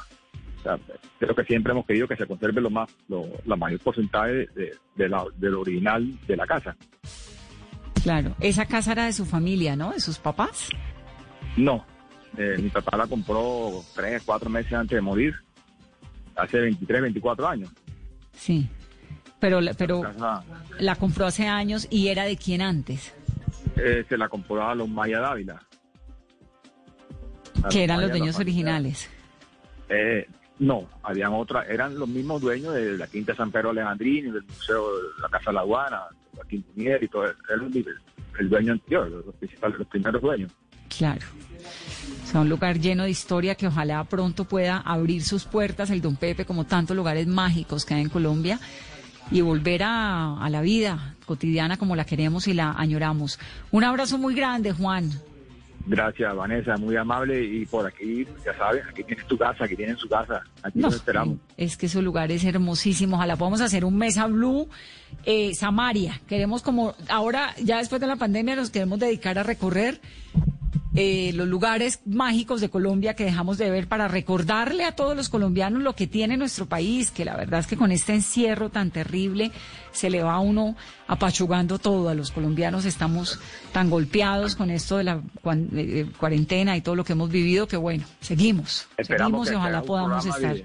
[0.59, 0.79] O sea,
[1.19, 4.47] creo que siempre hemos querido que se conserve lo más, lo, la mayor porcentaje de,
[4.55, 6.75] de, de la, de lo original de la casa.
[8.03, 9.93] Claro, esa casa era de su familia, ¿no?
[9.93, 10.69] De sus papás.
[11.57, 11.85] No,
[12.37, 15.35] eh, mi papá la compró tres, cuatro meses antes de morir,
[16.37, 17.71] hace 23, 24 años.
[18.33, 18.69] Sí.
[19.39, 20.43] Pero, la- pero Casa,
[20.81, 23.15] la compró hace años y era de quién antes,
[23.77, 25.63] eh, se la compró a los Maya Dávila.
[27.65, 29.09] A que eran los dueños originales.
[29.89, 30.27] Eh,
[30.59, 34.99] no, habían otras, eran los mismos dueños de la Quinta San Pedro Alejandrini, del Museo
[34.99, 36.03] de la Casa de la Aduana,
[36.37, 37.35] la Quintinier y todo, el,
[38.39, 40.53] el dueño anterior, los, principales, los primeros dueños.
[40.97, 41.23] Claro.
[42.25, 46.17] sea, un lugar lleno de historia que ojalá pronto pueda abrir sus puertas el Don
[46.17, 48.61] Pepe, como tantos lugares mágicos que hay en Colombia,
[49.31, 53.41] y volver a, a la vida cotidiana como la queremos y la añoramos.
[53.73, 55.11] Un abrazo muy grande, Juan.
[55.87, 57.43] Gracias, Vanessa, muy amable.
[57.43, 60.43] Y por aquí, ya sabes, aquí tienes tu casa, aquí tienen su casa.
[60.63, 61.39] Aquí No, nos esperamos.
[61.57, 63.19] Es que esos lugares hermosísimos.
[63.19, 64.69] Ojalá podamos hacer un Mesa Blue
[65.25, 66.21] eh, Samaria.
[66.27, 70.01] Queremos como, ahora ya después de la pandemia nos queremos dedicar a recorrer
[70.95, 75.29] eh, los lugares mágicos de Colombia que dejamos de ver para recordarle a todos los
[75.29, 78.91] colombianos lo que tiene nuestro país, que la verdad es que con este encierro tan
[78.93, 79.51] terrible
[79.93, 80.77] se le va a uno
[81.09, 82.09] apachugando todo.
[82.09, 83.41] A los colombianos estamos
[83.73, 87.67] tan golpeados con esto de la cuan- eh, cuarentena y todo lo que hemos vivido
[87.67, 90.57] que bueno, seguimos, Esperamos seguimos y ojalá podamos estar.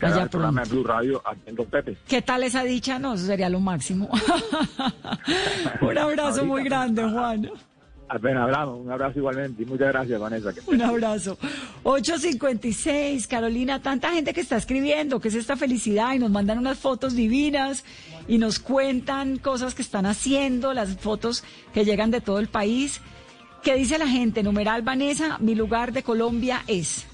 [0.00, 1.22] haga allá Blue Radio
[1.70, 1.96] Pepe.
[2.06, 2.98] ¿Qué tal esa dicha?
[2.98, 4.10] No, eso sería lo máximo.
[5.80, 7.48] Un abrazo muy grande, Juan.
[8.10, 9.62] Apenas hablamos, un abrazo igualmente.
[9.62, 10.52] Y muchas gracias, Vanessa.
[10.54, 11.36] que- Un abrazo.
[11.82, 16.78] 856, Carolina, tanta gente que está escribiendo, que es esta felicidad y nos mandan unas
[16.78, 17.84] fotos divinas
[18.26, 21.44] y nos cuentan cosas que están haciendo, las fotos
[21.74, 23.00] que llegan de todo el país.
[23.62, 24.42] ¿Qué dice la gente?
[24.42, 27.06] Numeral Vanessa, mi lugar de Colombia es.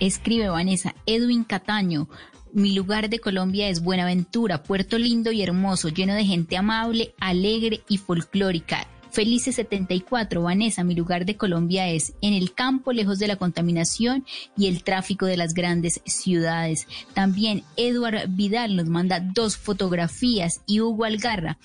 [0.00, 2.08] Escribe Vanessa, Edwin Cataño.
[2.52, 7.82] Mi lugar de Colombia es Buenaventura, puerto lindo y hermoso, lleno de gente amable, alegre
[7.88, 8.86] y folclórica.
[9.12, 14.24] Felices 74, Vanessa, mi lugar de Colombia es en el campo, lejos de la contaminación
[14.56, 16.88] y el tráfico de las grandes ciudades.
[17.12, 21.58] También Eduard Vidal nos manda dos fotografías y Hugo Algarra.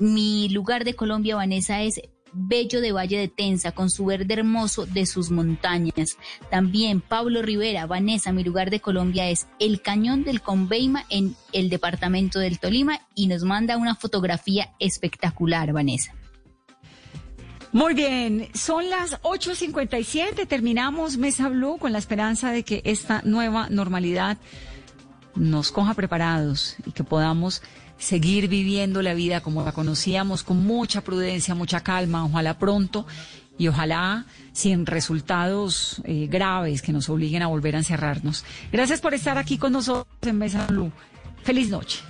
[0.00, 2.00] Mi lugar de Colombia, Vanessa, es
[2.32, 6.16] Bello de Valle de Tensa, con su verde hermoso de sus montañas.
[6.50, 11.70] También Pablo Rivera, Vanessa, mi lugar de Colombia es El Cañón del Conveima en el
[11.70, 16.14] departamento del Tolima y nos manda una fotografía espectacular, Vanessa.
[17.72, 23.68] Muy bien, son las 8.57, terminamos Mesa Blue con la esperanza de que esta nueva
[23.70, 24.38] normalidad
[25.36, 27.62] nos coja preparados y que podamos
[27.96, 33.06] seguir viviendo la vida como la conocíamos, con mucha prudencia, mucha calma, ojalá pronto
[33.56, 38.44] y ojalá sin resultados eh, graves que nos obliguen a volver a encerrarnos.
[38.72, 40.90] Gracias por estar aquí con nosotros en Mesa Blue.
[41.44, 42.09] Feliz noche.